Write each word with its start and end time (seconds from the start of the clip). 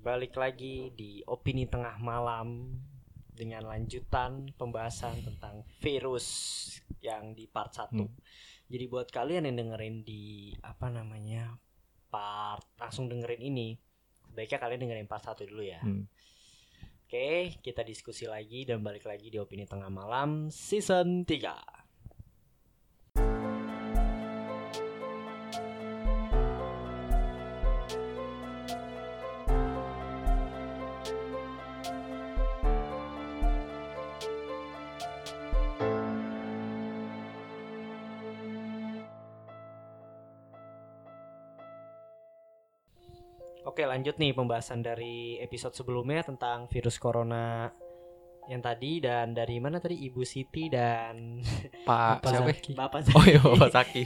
balik 0.00 0.40
lagi 0.40 0.88
di 0.96 1.20
opini 1.28 1.68
tengah 1.68 2.00
malam 2.00 2.72
dengan 3.36 3.68
lanjutan 3.68 4.48
pembahasan 4.56 5.20
tentang 5.20 5.64
virus 5.80 6.26
yang 7.04 7.36
di 7.36 7.44
part 7.48 7.72
1. 7.72 7.92
Hmm. 7.92 8.08
Jadi 8.70 8.84
buat 8.88 9.08
kalian 9.12 9.48
yang 9.48 9.56
dengerin 9.60 10.04
di 10.04 10.56
apa 10.64 10.88
namanya? 10.88 11.56
part 12.10 12.66
langsung 12.74 13.06
dengerin 13.06 13.38
ini, 13.38 13.78
sebaiknya 14.26 14.58
kalian 14.58 14.80
dengerin 14.82 15.06
part 15.06 15.22
1 15.22 15.46
dulu 15.46 15.62
ya. 15.62 15.78
Hmm. 15.78 16.10
Oke, 17.06 17.54
kita 17.62 17.86
diskusi 17.86 18.26
lagi 18.26 18.66
dan 18.66 18.82
balik 18.82 19.06
lagi 19.06 19.30
di 19.30 19.38
opini 19.38 19.62
tengah 19.62 19.86
malam 19.86 20.50
season 20.50 21.22
3. 21.22 21.79
Lanjut 43.90 44.14
nih 44.16 44.30
pembahasan 44.30 44.80
dari 44.80 45.16
episode 45.38 45.74
sebelumnya 45.74 46.22
tentang 46.22 46.64
virus 46.66 46.94
corona 46.96 47.66
yang 48.46 48.58
tadi 48.60 48.98
dan 48.98 49.30
dari 49.30 49.58
mana 49.58 49.78
tadi 49.78 49.98
Ibu 50.00 50.22
Siti 50.22 50.66
dan 50.66 51.42
Pak 51.88 52.22
Bapak 52.22 52.30
siapa? 52.30 52.46
Zaki. 52.48 52.72
Bapak 52.72 53.00
Oh 53.18 53.24
iya 53.24 53.38
Zaki. 53.38 53.50
Bapak 53.52 53.70
Saki. 53.72 54.02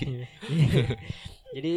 Jadi 1.54 1.74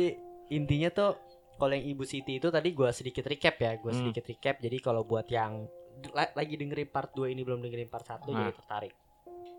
intinya 0.50 0.90
tuh 0.90 1.12
kalau 1.56 1.74
yang 1.74 1.86
Ibu 1.88 2.04
Siti 2.04 2.38
itu 2.38 2.48
tadi 2.48 2.70
gua 2.72 2.90
sedikit 2.92 3.24
recap 3.24 3.56
ya, 3.58 3.76
gua 3.76 3.92
Hmm. 3.92 4.00
sedikit 4.04 4.24
recap. 4.26 4.56
Jadi 4.58 4.78
kalau 4.78 5.04
buat 5.04 5.28
yang 5.28 5.66
la- 6.12 6.34
lagi 6.34 6.54
dengerin 6.56 6.88
part 6.88 7.10
2 7.12 7.28
ini 7.28 7.42
belum 7.42 7.60
dengerin 7.60 7.88
part 7.88 8.06
1 8.06 8.24
Nah. 8.26 8.40
jadi 8.42 8.54
tertarik. 8.54 8.94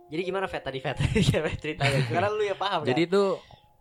Jadi 0.09 0.23
gimana 0.25 0.47
Fet 0.47 0.62
tadi 0.62 0.81
Fet? 0.81 0.97
Ceritanya? 1.59 2.01
Karena 2.09 2.29
lu 2.29 2.41
ya 2.41 2.57
paham 2.57 2.81
Jadi 2.83 3.03
kan? 3.03 3.09
itu 3.11 3.25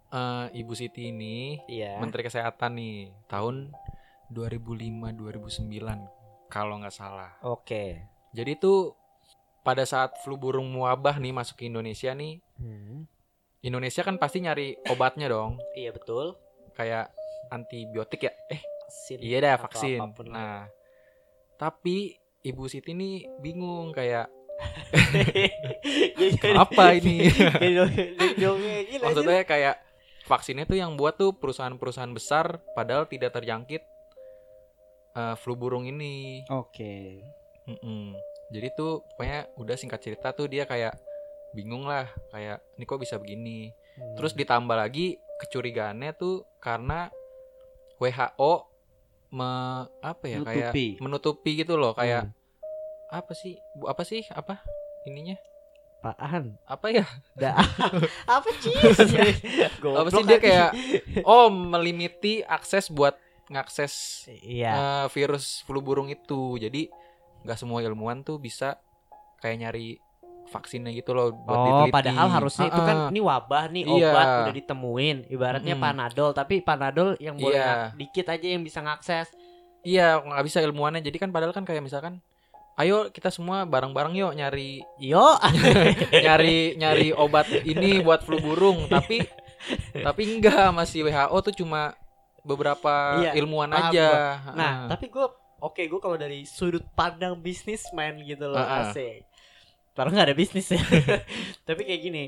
eh, 0.10 0.46
Ibu 0.58 0.74
Siti 0.74 1.04
ini 1.08 1.56
iya. 1.68 1.96
Menteri 1.98 2.20
Kesehatan 2.22 2.76
nih 2.76 2.98
tahun 3.28 3.72
2005-2009 4.30 6.48
kalau 6.48 6.80
nggak 6.80 6.92
salah. 6.92 7.36
Oke. 7.42 8.00
Jadi 8.32 8.54
itu 8.54 8.94
pada 9.62 9.84
saat 9.84 10.16
flu 10.24 10.36
burung 10.36 10.74
wabah 10.74 11.18
nih 11.18 11.32
masuk 11.32 11.58
ke 11.58 11.64
Indonesia 11.68 12.12
nih, 12.12 12.40
Hmm. 12.58 13.06
Indonesia 13.60 14.02
kan 14.02 14.16
pasti 14.16 14.40
nyari 14.40 14.74
obatnya 14.88 15.28
dong, 15.28 15.58
Iya 15.74 15.92
betul. 15.92 16.38
kayak 16.72 17.12
antibiotik 17.50 18.24
ya. 18.24 18.32
Eh, 18.48 18.60
Vaksin 18.88 19.18
iya 19.20 19.38
dah 19.40 19.52
atau 19.56 19.64
vaksin. 19.68 20.00
Nah, 20.28 20.68
tapi 21.56 22.16
Ibu 22.40 22.66
Siti 22.66 22.94
nih 22.94 23.28
bingung 23.38 23.92
kayak 23.92 24.26
apa 26.64 26.96
ini? 26.96 27.28
Maksudnya 29.04 29.44
kayak 29.44 29.76
vaksinnya 30.24 30.64
tuh 30.64 30.76
yang 30.76 30.96
buat 30.96 31.16
tuh 31.16 31.34
perusahaan-perusahaan 31.34 32.12
besar 32.12 32.60
padahal 32.74 33.06
tidak 33.06 33.34
terjangkit 33.34 33.82
eh, 35.18 35.36
flu 35.36 35.54
burung 35.54 35.84
ini. 35.84 36.46
Oke. 36.48 37.26
Mm-mm. 37.66 38.14
Jadi 38.48 38.68
tuh 38.72 39.02
pokoknya 39.10 39.50
udah 39.58 39.76
singkat 39.76 40.00
cerita 40.00 40.32
tuh 40.32 40.46
dia 40.46 40.64
kayak 40.64 40.96
bingung 41.52 41.84
lah 41.84 42.06
kayak 42.30 42.62
ini 42.78 42.84
kok 42.84 42.98
bisa 42.98 43.18
begini. 43.18 43.74
Hmm. 43.98 44.16
Terus 44.16 44.32
ditambah 44.32 44.72
lagi 44.74 45.18
kecurigaannya 45.38 46.14
tuh 46.14 46.46
karena 46.58 47.10
WHO 47.98 48.54
me 49.30 49.52
apa 50.00 50.24
ya 50.26 50.40
kayak 50.40 50.72
Menutupi. 50.72 50.88
menutupi 50.98 51.52
gitu 51.58 51.76
loh 51.76 51.92
kayak 51.92 52.24
Hmm. 52.24 52.34
apa 53.10 53.32
sih 53.34 53.60
Bu, 53.74 53.88
apa 53.88 54.04
sih 54.04 54.24
apa 54.30 54.64
ininya 55.04 55.36
apaan? 56.00 56.56
apa 56.64 56.88
ya 56.90 57.04
Da 57.36 57.60
apa 58.38 58.48
sih? 58.54 58.72
apa 59.84 60.10
sih 60.10 60.24
dia 60.24 60.40
kayak 60.40 60.70
oh 61.24 61.50
melimiti 61.50 62.40
akses 62.42 62.88
buat 62.88 63.20
ngakses 63.48 64.26
Iya. 64.30 64.72
eh, 64.72 65.06
virus 65.10 65.64
flu 65.64 65.80
burung 65.80 66.08
itu 66.08 66.56
jadi 66.58 66.92
nggak 67.42 67.58
semua 67.58 67.80
ilmuwan 67.80 68.22
tuh 68.22 68.38
bisa 68.38 68.76
kayak 69.38 69.58
nyari 69.62 69.98
vaksinnya 70.48 70.92
gitu 70.92 71.12
loh 71.12 71.36
buat 71.36 71.52
Oh, 71.54 71.64
diteliti. 71.84 71.92
padahal 71.92 72.28
harusnya 72.32 72.68
itu 72.68 72.80
kan 72.80 72.98
ini 73.12 73.20
wabah 73.20 73.64
nih 73.68 73.84
Iya. 73.84 73.92
obat 74.08 74.28
udah 74.42 74.54
ditemuin. 74.56 75.18
Ibaratnya 75.28 75.76
Mm-mm. 75.76 75.84
panadol, 75.84 76.32
tapi 76.32 76.56
panadol 76.60 77.20
yang 77.20 77.36
boleh 77.36 77.60
Iya. 77.60 77.92
dikit 77.94 78.28
aja 78.28 78.48
yang 78.48 78.64
bisa 78.64 78.80
ngakses. 78.80 79.28
iya 79.82 80.20
nggak 80.20 80.44
bisa 80.44 80.60
ilmuwannya 80.60 81.00
jadi 81.00 81.16
kan 81.18 81.32
padahal 81.32 81.52
kan 81.52 81.64
kayak 81.64 81.80
misalkan 81.80 82.20
ayo 82.76 83.08
kita 83.08 83.28
semua 83.28 83.64
bareng-bareng 83.64 84.16
yuk 84.16 84.36
nyari 84.36 84.84
Yo. 85.00 85.24
nyari 86.26 86.76
nyari 86.76 87.08
obat 87.12 87.48
ini 87.64 88.00
buat 88.02 88.20
flu 88.22 88.38
burung 88.38 88.88
tapi 88.88 89.24
tapi 89.94 90.22
enggak 90.28 90.72
masih 90.72 91.08
WHO 91.08 91.38
tuh 91.42 91.56
cuma 91.56 91.96
beberapa 92.48 93.20
Iya, 93.20 93.32
ilmuwan 93.36 93.70
paham 93.70 93.92
aja 93.92 94.08
nah, 94.50 94.88
Ah. 94.88 94.88
tapi 94.88 95.12
gue 95.12 95.26
oke 95.60 95.82
gue 95.84 96.00
kalau 96.00 96.16
dari 96.16 96.48
sudut 96.48 96.88
pandang 96.94 97.36
bisnismen 97.36 98.24
gitu 98.24 98.48
loh, 98.48 98.56
Ah, 98.56 98.88
ah. 98.88 98.90
asik. 98.90 99.28
Padahal 99.92 100.14
nggak 100.14 100.28
ada 100.30 100.38
bisnis 100.38 100.70
ya. 100.70 100.78
tapi 101.68 101.82
kayak 101.84 102.02
gini. 102.02 102.24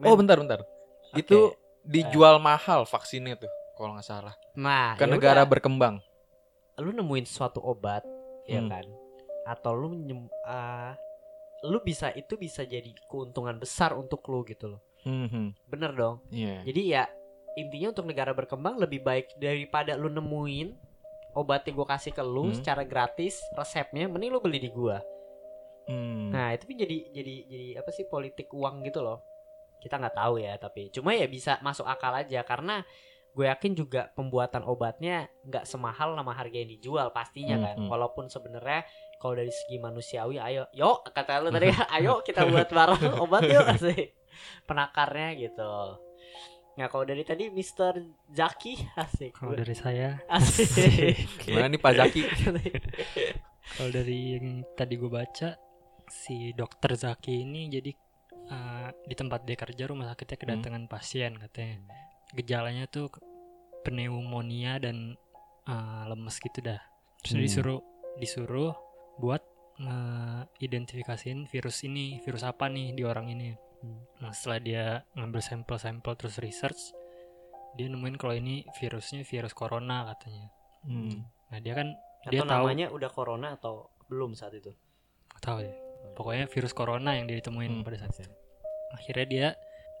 oh 0.00 0.10
men. 0.10 0.24
bentar 0.24 0.36
bentar 0.36 0.58
Oke. 1.12 1.20
itu 1.20 1.38
dijual 1.82 2.38
mahal 2.38 2.82
vaksinnya 2.82 3.36
tuh 3.36 3.50
kalau 3.74 3.92
nggak 3.92 4.06
salah 4.06 4.34
nah, 4.52 4.96
ke 4.96 5.04
ya 5.04 5.10
negara 5.10 5.42
udah. 5.42 5.50
berkembang 5.50 5.96
lu 6.76 6.90
nemuin 6.90 7.22
suatu 7.24 7.60
obat 7.60 8.00
ya 8.44 8.58
Hmm. 8.58 8.66
kan 8.68 8.86
atau 9.44 9.74
lu 9.74 9.92
nyem, 9.92 10.26
ah, 10.42 10.96
lu 11.62 11.78
bisa 11.78 12.08
itu 12.10 12.34
bisa 12.34 12.64
jadi 12.64 12.90
keuntungan 13.06 13.54
besar 13.56 13.92
untuk 13.92 14.24
lu 14.26 14.42
gitu 14.42 14.72
loh 14.72 14.82
Mhm. 15.02 15.68
bener 15.68 15.92
dong 15.92 16.16
Iya. 16.28 16.64
jadi 16.64 16.80
ya 16.82 17.04
intinya 17.54 17.92
untuk 17.92 18.06
negara 18.06 18.32
berkembang 18.32 18.76
lebih 18.76 19.00
baik 19.00 19.36
daripada 19.36 19.94
lu 19.94 20.08
nemuin 20.08 20.72
obat 21.32 21.64
yang 21.64 21.76
gue 21.76 21.88
kasih 21.88 22.12
ke 22.12 22.20
lu 22.20 22.48
Hmm. 22.48 22.56
secara 22.56 22.82
gratis 22.82 23.40
resepnya 23.52 24.04
mending 24.06 24.30
lu 24.30 24.40
beli 24.40 24.58
di 24.58 24.68
gua 24.68 25.00
Hmm. 25.82 26.30
nah 26.30 26.54
itu 26.54 26.70
jadi 26.70 27.10
jadi 27.10 27.34
jadi 27.48 27.68
apa 27.78 27.90
sih 27.90 28.06
politik 28.06 28.52
uang 28.52 28.86
gitu 28.86 29.02
loh 29.02 29.18
kita 29.82 29.98
nggak 29.98 30.14
tahu 30.14 30.38
ya 30.38 30.54
tapi 30.56 30.94
cuma 30.94 31.10
ya 31.10 31.26
bisa 31.26 31.58
masuk 31.58 31.82
akal 31.84 32.14
aja 32.14 32.46
karena 32.46 32.86
gue 33.32 33.48
yakin 33.48 33.72
juga 33.72 34.12
pembuatan 34.12 34.62
obatnya 34.62 35.26
nggak 35.42 35.64
semahal 35.64 36.12
nama 36.12 36.30
harga 36.30 36.54
yang 36.54 36.70
dijual 36.70 37.10
pastinya 37.10 37.56
Hmm, 37.58 37.64
kan 37.64 37.76
hmm. 37.80 37.88
walaupun 37.90 38.28
sebenarnya 38.28 38.84
kalau 39.18 39.34
dari 39.34 39.50
segi 39.50 39.80
manusiawi 39.80 40.36
ayo 40.38 40.68
yuk 40.70 41.08
kata 41.10 41.40
lu 41.40 41.48
tadi 41.48 41.66
ayo 41.98 42.20
kita 42.20 42.46
buat 42.46 42.68
bareng 42.68 43.18
obat 43.18 43.42
yuk 43.48 43.66
asik 43.72 44.14
penakarnya 44.68 45.34
gitu 45.34 45.72
nah 46.72 46.88
kalau 46.88 47.04
dari 47.04 47.20
tadi 47.20 47.52
Mr. 47.52 48.00
Zaki 48.32 48.96
asik 48.96 49.36
Kalau 49.36 49.52
dari 49.52 49.76
saya, 49.76 50.16
asik 50.24 51.28
Gimana 51.44 51.68
nih 51.68 51.80
Pak 51.80 51.92
Zaki? 51.92 52.22
kalau 53.76 53.90
dari 53.92 54.40
yang 54.40 54.64
tadi 54.72 54.94
gue 54.96 55.10
baca, 55.12 55.52
si 56.08 56.56
dokter 56.56 56.96
Zaki 56.96 57.44
ini 57.44 57.68
jadi 57.68 57.92
uh, 58.48 58.88
di 59.04 59.14
tempat 59.14 59.44
dia 59.44 59.56
kerja 59.56 59.84
rumah 59.84 60.08
sakitnya 60.12 60.36
kedatangan 60.40 60.84
pasien 60.88 61.36
katanya. 61.36 61.76
Gejalanya 62.32 62.88
tuh 62.88 63.12
pneumonia 63.84 64.80
dan 64.80 65.16
uh, 65.68 66.04
lemes 66.08 66.40
gitu 66.40 66.64
dah. 66.64 66.80
Terus 67.20 67.32
Hmm. 67.36 67.44
disuruh 67.44 67.80
disuruh 68.16 68.72
buat 69.20 69.44
identifikasiin 70.62 71.50
virus 71.50 71.82
ini, 71.82 72.22
virus 72.22 72.46
apa 72.46 72.70
nih 72.70 72.94
di 72.94 73.02
orang 73.02 73.34
ini. 73.34 73.50
Hmm. 73.82 73.98
Nah, 74.22 74.30
setelah 74.30 74.58
dia 74.62 74.84
ngambil 75.12 75.42
sampel-sampel 75.42 76.12
terus 76.14 76.38
research, 76.38 76.94
dia 77.74 77.90
nemuin 77.90 78.14
kalau 78.14 78.32
ini 78.32 78.62
virusnya 78.78 79.26
virus 79.26 79.52
corona 79.52 80.06
katanya. 80.14 80.46
Hmm. 80.86 81.26
Nah, 81.50 81.58
dia 81.58 81.74
kan 81.74 81.92
atau 82.22 82.30
dia 82.30 82.40
tahu 82.46 82.64
namanya 82.70 82.86
udah 82.94 83.10
corona 83.10 83.48
atau 83.58 83.90
belum 84.06 84.32
saat 84.32 84.54
itu 84.54 84.70
tahu 85.42 85.66
deh. 85.66 85.74
Pokoknya 86.14 86.46
virus 86.46 86.70
corona 86.70 87.18
yang 87.18 87.26
dia 87.26 87.42
ditemuin 87.42 87.82
Hmm. 87.82 87.82
pada 87.82 87.98
saat 87.98 88.14
itu. 88.14 88.30
Akhirnya 88.94 89.26
dia 89.26 89.48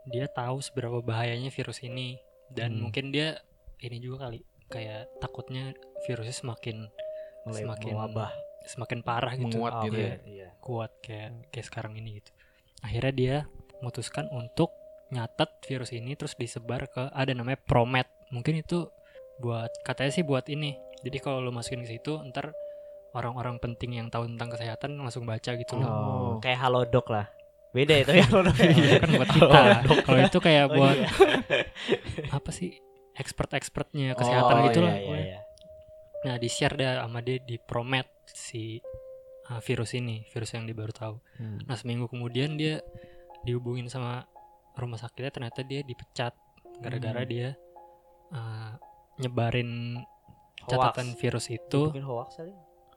dia 0.06 0.26
tahu 0.26 0.62
seberapa 0.62 1.02
bahayanya 1.02 1.50
virus 1.50 1.82
ini 1.82 2.18
dan 2.48 2.78
Hmm. 2.78 2.86
mungkin 2.86 3.10
dia 3.10 3.42
ini 3.82 3.98
juga 3.98 4.30
kali 4.30 4.38
kayak 4.70 5.18
takutnya 5.18 5.74
virusnya 6.06 6.34
semakin 6.34 6.86
mulai 7.42 7.62
Semakin 7.66 7.88
mewabah 7.90 8.30
semakin 8.62 8.98
parah 9.02 9.34
gitu, 9.34 9.58
Menguat 9.58 9.74
Ah, 9.74 9.82
gitu 9.82 9.98
oke, 9.98 10.06
ya. 10.06 10.14
iya. 10.22 10.48
kuat 10.62 10.90
kayak 11.02 11.50
kayak 11.50 11.66
sekarang 11.66 11.98
ini 11.98 12.22
gitu. 12.22 12.30
Akhirnya 12.78 13.10
dia 13.10 13.36
memutuskan 13.82 14.30
untuk 14.30 14.70
nyatet 15.10 15.50
virus 15.66 15.90
ini 15.92 16.14
terus 16.14 16.38
disebar 16.38 16.86
ke 16.88 17.10
ada 17.10 17.34
namanya 17.34 17.58
Promet. 17.66 18.06
Mungkin 18.30 18.62
itu 18.62 18.88
buat 19.42 19.68
katanya 19.82 20.14
sih 20.14 20.24
buat 20.24 20.46
ini. 20.46 20.78
Jadi 21.02 21.18
kalau 21.18 21.42
lo 21.42 21.50
masukin 21.50 21.82
ke 21.82 21.98
situ 21.98 22.16
ntar 22.30 22.54
orang-orang 23.12 23.58
penting 23.60 23.98
yang 23.98 24.08
tahu 24.08 24.24
tentang 24.24 24.54
kesehatan 24.54 24.96
langsung 24.96 25.26
baca 25.26 25.52
gitu 25.52 25.74
loh. 25.76 25.84
Oh, 25.90 26.32
kayak 26.38 26.62
halodoc 26.62 27.10
lah. 27.10 27.26
Beda 27.74 27.98
itu 27.98 28.14
ya 28.14 28.24
halodoc. 28.30 28.56
Iya 28.56 28.96
kan 29.02 29.10
buat 29.12 29.28
kita. 29.34 29.58
Kalau 30.06 30.20
itu 30.22 30.38
kayak 30.38 30.64
Oh, 30.70 30.74
buat 30.78 30.96
iya. 30.96 31.08
apa 32.38 32.50
sih 32.54 32.78
expert-expertnya 33.12 34.16
kesehatan 34.16 34.56
Oh, 34.56 34.64
gitu 34.70 34.80
iya, 34.80 34.88
lah. 34.88 34.96
iya, 34.96 35.18
iya. 35.20 35.38
Nah, 36.22 36.36
di 36.38 36.48
share 36.48 36.78
deh 36.78 36.86
sama 36.86 37.18
dia 37.20 37.42
di 37.42 37.58
Promet 37.58 38.06
si 38.30 38.78
uh, 39.50 39.58
virus 39.60 39.92
ini, 39.92 40.22
virus 40.30 40.54
yang 40.54 40.64
dia 40.64 40.76
baru 40.78 40.94
tahu. 40.94 41.16
Nah, 41.66 41.74
seminggu 41.74 42.06
kemudian 42.06 42.54
dia 42.54 42.78
dihubungin 43.42 43.86
sama 43.86 44.24
rumah 44.72 44.96
sakitnya 44.96 45.30
ternyata 45.30 45.60
dia 45.60 45.80
dipecat 45.80 46.32
gara-gara 46.78 47.20
Hmm. 47.20 47.28
dia 47.28 47.48
uh, 48.30 48.72
nyebarin 49.18 50.00
Hoax. 50.62 50.68
catatan 50.68 51.08
virus 51.14 51.46
itu 51.48 51.80
Dipikir 51.90 52.06
hoax 52.06 52.28
kali? 52.38 52.52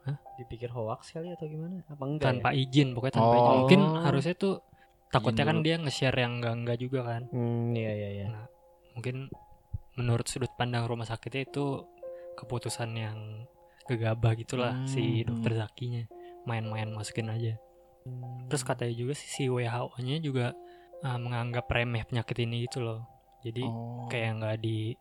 Hah? 0.06 0.16
Dipikir 0.38 0.70
hoax 0.70 1.00
kali 1.10 1.28
atau 1.30 1.46
gimana? 1.46 1.82
Apa 1.84 2.02
enggak? 2.02 2.24
tanpa 2.24 2.48
ya? 2.50 2.62
izin, 2.62 2.94
pokoknya 2.94 3.14
tanpa 3.14 3.28
Oh. 3.28 3.36
izin. 3.36 3.56
Mungkin 3.60 3.80
harusnya 4.00 4.34
tuh 4.34 4.54
takutnya 5.08 5.44
kan 5.44 5.56
dulu. 5.56 5.64
dia 5.64 5.76
nge-share 5.76 6.14
yang 6.16 6.32
enggak-enggak 6.38 6.78
juga 6.78 7.00
kan. 7.04 7.22
Hmm, 7.28 7.74
iya 7.74 7.92
iya 7.92 8.08
iya. 8.12 8.26
Mungkin 8.94 9.28
menurut 9.94 10.26
sudut 10.26 10.52
pandang 10.54 10.86
rumah 10.86 11.04
sakitnya 11.04 11.42
itu 11.44 11.84
keputusan 12.34 12.90
yang 12.92 13.18
gegabah 13.84 14.34
gitulah 14.34 14.84
si 14.84 15.20
Hmm. 15.20 15.26
dokter 15.28 15.52
Zakinya 15.56 16.02
main-main 16.44 16.86
masukin 16.88 17.26
aja. 17.26 17.58
Terus 18.46 18.62
katanya 18.62 18.94
juga 18.94 19.12
sih 19.14 19.28
si 19.28 19.42
WHO-nya 19.46 20.16
juga 20.20 20.54
uh, 21.02 21.18
menganggap 21.18 21.66
remeh 21.66 22.06
penyakit 22.06 22.36
ini 22.40 22.64
gitu 22.64 22.80
loh. 22.80 23.04
Jadi 23.42 23.62
Oh. 23.62 24.06
kayak 24.06 24.38
nggak 24.38 24.56
di 24.58 24.94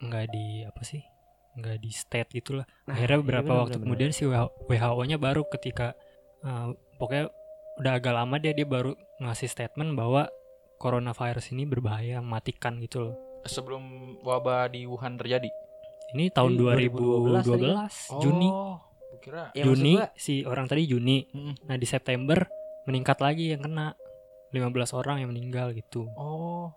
nggak 0.00 0.26
di 0.30 0.46
apa 0.62 0.82
sih? 0.82 1.02
nggak 1.52 1.84
di 1.84 1.90
state 1.92 2.32
gitulah. 2.32 2.64
Nah, 2.88 2.96
Akhirnya 2.96 3.20
iya 3.20 3.22
beberapa 3.22 3.44
bener, 3.52 3.60
waktu 3.60 3.76
bener, 3.76 3.84
kemudian 3.84 4.10
si 4.16 4.24
WHO-nya 4.24 5.20
baru 5.20 5.44
ketika 5.44 5.92
uh, 6.40 6.72
pokoknya 6.96 7.28
udah 7.76 7.92
agak 7.92 8.14
lama 8.16 8.40
dia 8.40 8.56
dia 8.56 8.64
baru 8.64 8.96
ngasih 9.20 9.52
statement 9.52 9.92
bahwa 9.92 10.32
coronavirus 10.80 11.52
ini 11.52 11.68
berbahaya, 11.68 12.24
mematikan 12.24 12.80
gitu 12.80 13.04
loh. 13.04 13.16
sebelum 13.44 13.82
wabah 14.24 14.70
di 14.70 14.88
Wuhan 14.88 15.18
terjadi. 15.18 15.50
Ini 16.14 16.30
tahun 16.32 16.56
Ini 16.56 16.88
2012, 16.88 17.44
2012 17.44 18.22
Juni. 18.24 18.48
Oh, 18.48 18.78
kira. 19.18 19.50
Ya, 19.52 19.64
Juni 19.64 19.96
gua, 19.96 20.08
si 20.14 20.42
orang 20.42 20.64
tadi 20.64 20.86
Juni. 20.86 21.26
Mm. 21.28 21.54
Nah, 21.64 21.76
di 21.76 21.84
September 21.84 22.46
meningkat 22.84 23.18
lagi 23.18 23.50
yang 23.50 23.60
kena 23.60 23.92
15 24.50 24.64
orang 24.92 25.20
yang 25.20 25.28
meninggal 25.28 25.72
gitu. 25.72 26.08
Oh, 26.12 26.68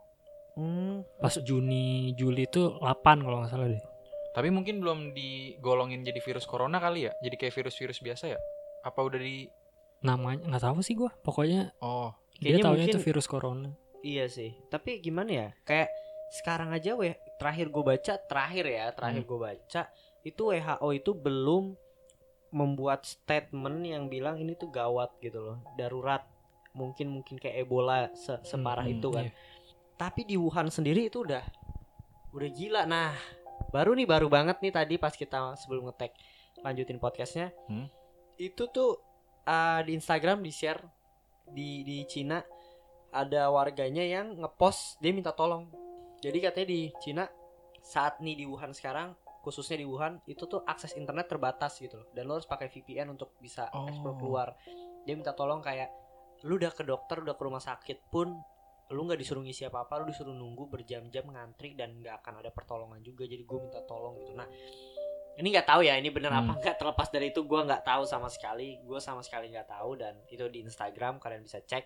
hmm, 0.56 1.04
Pas 1.18 1.36
Juni 1.38 2.12
Juli 2.14 2.46
itu 2.46 2.76
8 2.76 2.82
kalau 3.20 3.40
nggak 3.40 3.52
salah 3.52 3.68
deh. 3.68 3.84
tapi 4.32 4.52
mungkin 4.52 4.84
belum 4.84 5.16
digolongin 5.16 6.04
jadi 6.04 6.20
virus 6.20 6.44
corona 6.44 6.76
kali 6.76 7.08
ya? 7.08 7.16
Jadi 7.24 7.36
kayak 7.36 7.56
virus-virus 7.56 8.00
biasa 8.00 8.26
ya? 8.28 8.40
Apa 8.84 9.00
udah 9.00 9.16
di 9.16 9.48
Namanya 10.02 10.44
nggak 10.46 10.60
tahu 10.62 10.80
sih 10.82 10.92
gua. 10.92 11.08
Pokoknya 11.16 11.72
Oh, 11.80 12.12
dia 12.36 12.60
tahunya 12.60 12.84
mungkin- 12.84 12.92
itu 12.92 13.00
virus 13.00 13.26
corona. 13.26 13.72
iya 14.02 14.28
sih. 14.28 14.52
Tapi 14.68 15.00
gimana 15.00 15.32
ya? 15.32 15.48
Kayak 15.64 15.88
sekarang 16.36 16.70
aja 16.70 16.94
weh 16.94 17.16
terakhir 17.40 17.70
gue 17.70 17.84
baca 17.86 18.14
terakhir 18.20 18.66
ya 18.66 18.92
terakhir 18.92 19.24
Hmm. 19.24 19.30
gue 19.30 19.40
baca 19.40 19.82
itu 20.22 20.42
WHO 20.44 20.88
itu 20.92 21.12
belum 21.14 21.64
membuat 22.56 23.04
statement 23.04 23.84
yang 23.84 24.08
bilang 24.08 24.40
ini 24.40 24.56
tuh 24.56 24.72
gawat 24.72 25.12
gitu 25.20 25.44
loh 25.44 25.58
darurat. 25.76 26.24
Mungkin 26.72 27.08
mungkin 27.08 27.36
kayak 27.36 27.68
Ebola 27.68 28.08
se- 28.16 28.40
separah 28.44 28.84
Hmm, 28.84 28.96
itu 28.96 29.08
kan. 29.12 29.28
iya. 29.28 29.36
tapi 29.96 30.24
di 30.24 30.36
Wuhan 30.36 30.68
sendiri 30.68 31.08
itu 31.08 31.24
udah 31.24 31.44
udah 32.32 32.50
gila. 32.52 32.84
Nah 32.84 33.16
baru 33.72 33.92
nih 33.92 34.04
baru 34.04 34.28
banget 34.28 34.60
nih 34.60 34.72
tadi 34.72 34.96
pas 34.96 35.12
kita 35.12 35.56
sebelum 35.56 35.88
ngetek 35.88 36.16
lanjutin 36.60 36.98
podcastnya. 36.98 37.52
Hmm. 37.68 37.88
itu 38.36 38.68
tuh 38.68 39.00
uh, 39.48 39.80
di 39.80 39.96
Instagram 39.96 40.44
di 40.44 40.52
share 40.52 40.84
di 41.48 41.84
di 41.84 42.04
Cina 42.04 42.44
ada 43.10 43.48
warganya 43.48 44.04
yang 44.04 44.36
ngepost 44.36 45.00
dia 45.00 45.16
minta 45.16 45.32
tolong. 45.32 45.72
Jadi 46.20 46.44
katanya 46.44 46.68
di 46.68 46.82
Cina 47.00 47.24
saat 47.80 48.20
nih 48.20 48.36
di 48.36 48.44
Wuhan 48.44 48.76
sekarang 48.76 49.16
khususnya 49.46 49.78
di 49.78 49.86
Wuhan 49.86 50.18
itu 50.26 50.44
tuh 50.44 50.66
akses 50.66 50.94
internet 50.94 51.30
terbatas 51.30 51.78
gitu 51.78 51.96
loh 51.96 52.10
dan 52.10 52.26
lo 52.26 52.36
harus 52.36 52.46
pakai 52.46 52.66
VPN 52.66 53.08
untuk 53.08 53.38
bisa 53.38 53.70
Oh. 53.70 53.86
explore 53.86 54.18
keluar 54.18 54.48
dia 55.02 55.14
minta 55.14 55.32
tolong 55.32 55.62
kayak 55.62 55.94
lu 56.42 56.58
udah 56.58 56.70
ke 56.70 56.82
dokter 56.82 57.22
udah 57.22 57.32
ke 57.32 57.44
rumah 57.44 57.60
sakit 57.60 58.10
pun 58.10 58.34
lu 58.88 59.02
nggak 59.02 59.18
disuruh 59.18 59.42
ngisi 59.42 59.64
apa 59.64 59.82
apa 59.82 59.98
lu 59.98 60.10
disuruh 60.10 60.32
nunggu 60.32 60.66
berjam-jam 60.68 61.26
ngantri 61.28 61.74
dan 61.74 61.94
nggak 61.96 62.20
akan 62.20 62.40
ada 62.40 62.50
pertolongan 62.50 63.00
juga 63.00 63.24
jadi 63.24 63.42
gue 63.42 63.60
minta 63.60 63.82
tolong 63.82 64.18
gitu 64.20 64.34
nah 64.34 64.46
ini 65.36 65.48
nggak 65.48 65.68
tahu 65.68 65.82
ya 65.82 65.94
ini 65.96 66.10
bener 66.10 66.32
apa 66.32 66.54
Hmm. 66.54 66.60
nggak 66.60 66.76
terlepas 66.76 67.08
dari 67.08 67.30
itu 67.30 67.42
gue 67.42 67.62
nggak 67.62 67.84
tahu 67.84 68.04
sama 68.04 68.28
sekali 68.28 68.78
gue 68.80 69.00
sama 69.00 69.22
sekali 69.22 69.50
nggak 69.50 69.70
tahu 69.70 69.96
dan 69.96 70.18
itu 70.28 70.46
di 70.48 70.62
Instagram 70.62 71.18
kalian 71.18 71.42
bisa 71.42 71.62
cek 71.62 71.86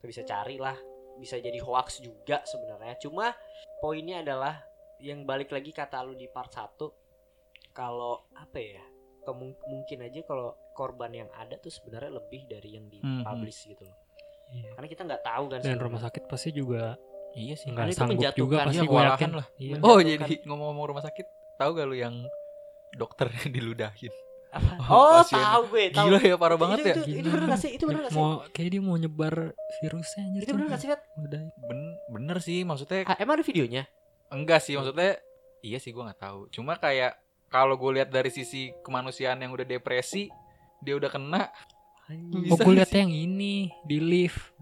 bisa 0.00 0.22
cari 0.22 0.56
lah 0.56 0.74
bisa 1.14 1.38
jadi 1.38 1.58
hoax 1.58 2.00
juga 2.00 2.42
sebenarnya 2.42 2.98
cuma 2.98 3.30
poinnya 3.78 4.20
adalah 4.20 4.58
yang 5.02 5.22
balik 5.22 5.50
lagi 5.50 5.70
kata 5.70 6.00
lu 6.00 6.14
di 6.14 6.26
part 6.26 6.48
1 6.48 6.78
kalau 7.70 8.14
apa 8.32 8.58
ya 8.58 8.82
kemung- 9.22 9.58
mungkin 9.64 9.98
aja 10.00 10.20
kalau 10.22 10.50
korban 10.72 11.12
yang 11.12 11.30
ada 11.32 11.54
tuh 11.56 11.70
sebenarnya 11.70 12.10
lebih 12.12 12.42
dari 12.44 12.70
yang 12.72 12.86
di 12.86 12.98
Mhm. 12.98 13.22
publish 13.22 13.66
gitu 13.66 13.82
loh 13.82 13.98
Iya. 14.50 14.70
karena 14.74 14.88
kita 14.88 15.02
nggak 15.04 15.22
tahu 15.22 15.44
kan 15.48 15.58
Dan 15.60 15.78
rumah 15.78 16.00
sakit 16.00 16.22
pasti 16.26 16.50
juga 16.50 16.94
iya 17.32 17.54
sih. 17.54 17.68
nggak 17.68 17.86
itu 17.88 17.96
sanggup 17.96 18.34
juga 18.34 18.56
pasti 18.62 18.76
Iya, 18.76 18.82
gue 18.84 19.00
yakin 19.06 19.30
lah. 19.32 19.46
Iya. 19.56 19.74
Oh, 19.76 19.96
Menjatuhkan. 19.96 20.20
jadi 20.22 20.34
ngomong-ngomong 20.44 20.86
rumah 20.86 21.00
sakit, 21.02 21.26
tahu 21.56 21.70
gak 21.72 21.86
lu 21.86 21.96
yang 21.96 22.14
dokter 22.92 23.26
diludahin? 23.48 24.12
Apa? 24.52 24.68
Oh, 24.84 25.00
oh 25.00 25.12
pasien. 25.18 25.40
tahu 25.40 25.62
gue 25.66 25.84
tahu 25.88 26.06
Gila 26.06 26.20
ya, 26.20 26.36
parah 26.36 26.58
banget 26.60 26.76
itu, 26.78 26.84
ya. 26.84 26.94
itu, 26.94 27.02
itu 27.16 27.28
bener 27.32 27.46
gak 27.48 27.56
sih 27.58 27.70
itu 27.72 27.84
bener 27.88 28.00
gak 28.02 28.12
sih 28.12 28.20
Mau 28.20 28.30
kayak 28.46 28.68
dia 28.68 28.80
mau 28.82 28.94
nyebar 28.94 29.34
virusnya 29.78 30.22
anjir. 30.22 30.40
itu 30.42 30.52
bener 30.52 30.66
gak 30.68 30.76
sih 30.78 30.88
Fet? 30.90 31.00
Udah. 31.16 31.40
Ben 31.58 31.80
bener 32.10 32.36
sih, 32.38 32.58
maksudnya 32.60 33.00
Ah, 33.06 33.16
emang 33.16 33.34
ada 33.34 33.44
videonya 33.44 33.88
enggak 34.32 34.64
sih, 34.64 34.74
maksudnya 34.74 35.20
iya 35.60 35.78
sih 35.78 35.92
gua 35.92 36.10
nggak 36.10 36.20
tahu. 36.20 36.40
Cuma 36.50 36.74
kayak 36.76 37.20
kalau 37.46 37.76
gue 37.76 38.00
lihat 38.00 38.08
dari 38.08 38.32
sisi 38.32 38.72
kemanusiaan 38.80 39.36
yang 39.38 39.52
udah 39.52 39.68
depresi, 39.68 40.32
dia 40.80 40.96
udah 40.96 41.12
kena. 41.12 41.52
Oh, 42.48 42.56
gue 42.56 42.74
liatnya 42.74 43.04
yang 43.04 43.12
ini 43.12 43.68
di 43.84 44.00
lift. 44.00 44.56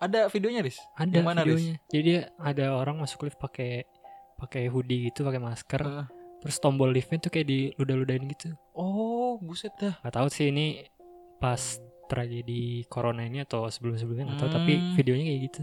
Ada 0.00 0.32
videonya, 0.32 0.64
Riz? 0.64 0.80
Ada 0.96 1.20
Yang 1.20 1.26
mana, 1.28 1.40
Riz? 1.44 1.52
videonya. 1.60 1.76
Jadi 1.92 2.10
ada 2.40 2.66
orang 2.72 2.96
masuk 2.96 3.28
lift 3.28 3.36
pakai 3.36 3.84
pakai 4.40 4.72
hoodie 4.72 5.12
gitu, 5.12 5.20
pakai 5.22 5.36
masker. 5.36 5.84
Heeh. 5.84 6.06
Terus 6.40 6.56
tombol 6.56 6.88
liftnya 6.88 7.20
tuh 7.20 7.28
kayak 7.28 7.44
di 7.44 7.58
ludah-ludahin 7.76 8.24
gitu. 8.32 8.56
Oh, 8.72 9.36
buset 9.44 9.76
dah. 9.76 10.00
Gak 10.00 10.16
tahu 10.16 10.28
sih 10.32 10.48
ini 10.48 10.88
pas 11.36 11.60
tragedi 12.08 12.88
corona 12.88 13.28
ini 13.28 13.44
atau 13.44 13.68
sebelum-sebelumnya 13.68 14.32
nggak 14.32 14.40
tahu. 14.40 14.50
Tapi 14.50 14.72
Hmm. 14.72 14.92
videonya 14.96 15.24
kayak 15.28 15.42
gitu. 15.52 15.62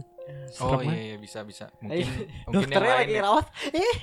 Oh 0.60 0.76
Serem 0.76 0.88
iya, 0.88 1.02
iya 1.04 1.18
bisa 1.18 1.40
bisa. 1.42 1.66
Mungkin 1.80 1.94
Ayo, 1.94 2.06
mungkin 2.48 2.70
yang 2.70 2.84
lain 2.84 2.98
lagi 2.98 3.14
ya. 3.14 3.22
rawat 3.24 3.46
eh. 3.72 3.96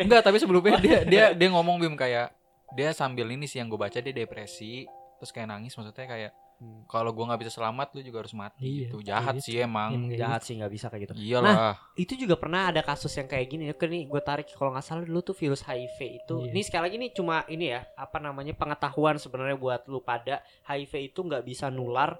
Enggak, 0.00 0.22
tapi 0.22 0.36
sebelumnya 0.36 0.78
dia 0.78 0.98
dia 1.12 1.24
dia 1.32 1.48
ngomong 1.48 1.76
Bim 1.76 1.94
kayak 1.94 2.32
dia 2.72 2.90
sambil 2.90 3.28
ini 3.28 3.44
sih 3.44 3.58
yang 3.58 3.66
gue 3.66 3.76
baca 3.76 3.94
dia 3.94 4.12
depresi 4.12 4.86
terus 5.16 5.30
kayak 5.30 5.48
nangis 5.48 5.72
maksudnya 5.72 6.04
kayak 6.04 6.32
Hmm. 6.56 6.88
kalau 6.88 7.12
gua 7.12 7.28
nggak 7.28 7.44
bisa 7.44 7.52
selamat 7.52 7.92
lu 7.92 8.00
juga 8.00 8.24
harus 8.24 8.32
mati 8.32 8.64
Iya, 8.64 8.88
gitu 8.88 9.04
jahat 9.04 9.36
kayak 9.36 9.44
sih 9.44 9.60
emang 9.60 10.08
kayak 10.08 10.16
jahat 10.16 10.40
gitu. 10.40 10.48
sih 10.48 10.54
nggak 10.56 10.72
bisa 10.72 10.86
kayak 10.88 11.02
gitu 11.04 11.12
iyalah 11.20 11.76
itu 11.92 12.12
juga 12.16 12.34
pernah 12.40 12.72
ada 12.72 12.80
kasus 12.80 13.12
yang 13.12 13.28
kayak 13.28 13.44
gini 13.44 13.68
ya 13.68 13.76
nih 13.76 14.08
gue 14.08 14.22
tarik 14.24 14.48
kalau 14.48 14.72
nggak 14.72 14.80
salah 14.80 15.04
dulu 15.04 15.20
tuh 15.20 15.36
virus 15.36 15.60
HIV 15.60 15.98
itu 16.16 16.36
Iya. 16.40 16.48
ini 16.48 16.60
sekali 16.64 16.82
lagi 16.88 16.96
nih 16.96 17.10
cuma 17.12 17.44
ini 17.44 17.76
ya 17.76 17.84
apa 17.92 18.16
namanya 18.16 18.56
pengetahuan 18.56 19.20
sebenarnya 19.20 19.52
buat 19.52 19.84
lu 19.84 20.00
pada 20.00 20.40
HIV 20.64 21.12
itu 21.12 21.20
nggak 21.20 21.44
bisa 21.44 21.68
nular 21.68 22.16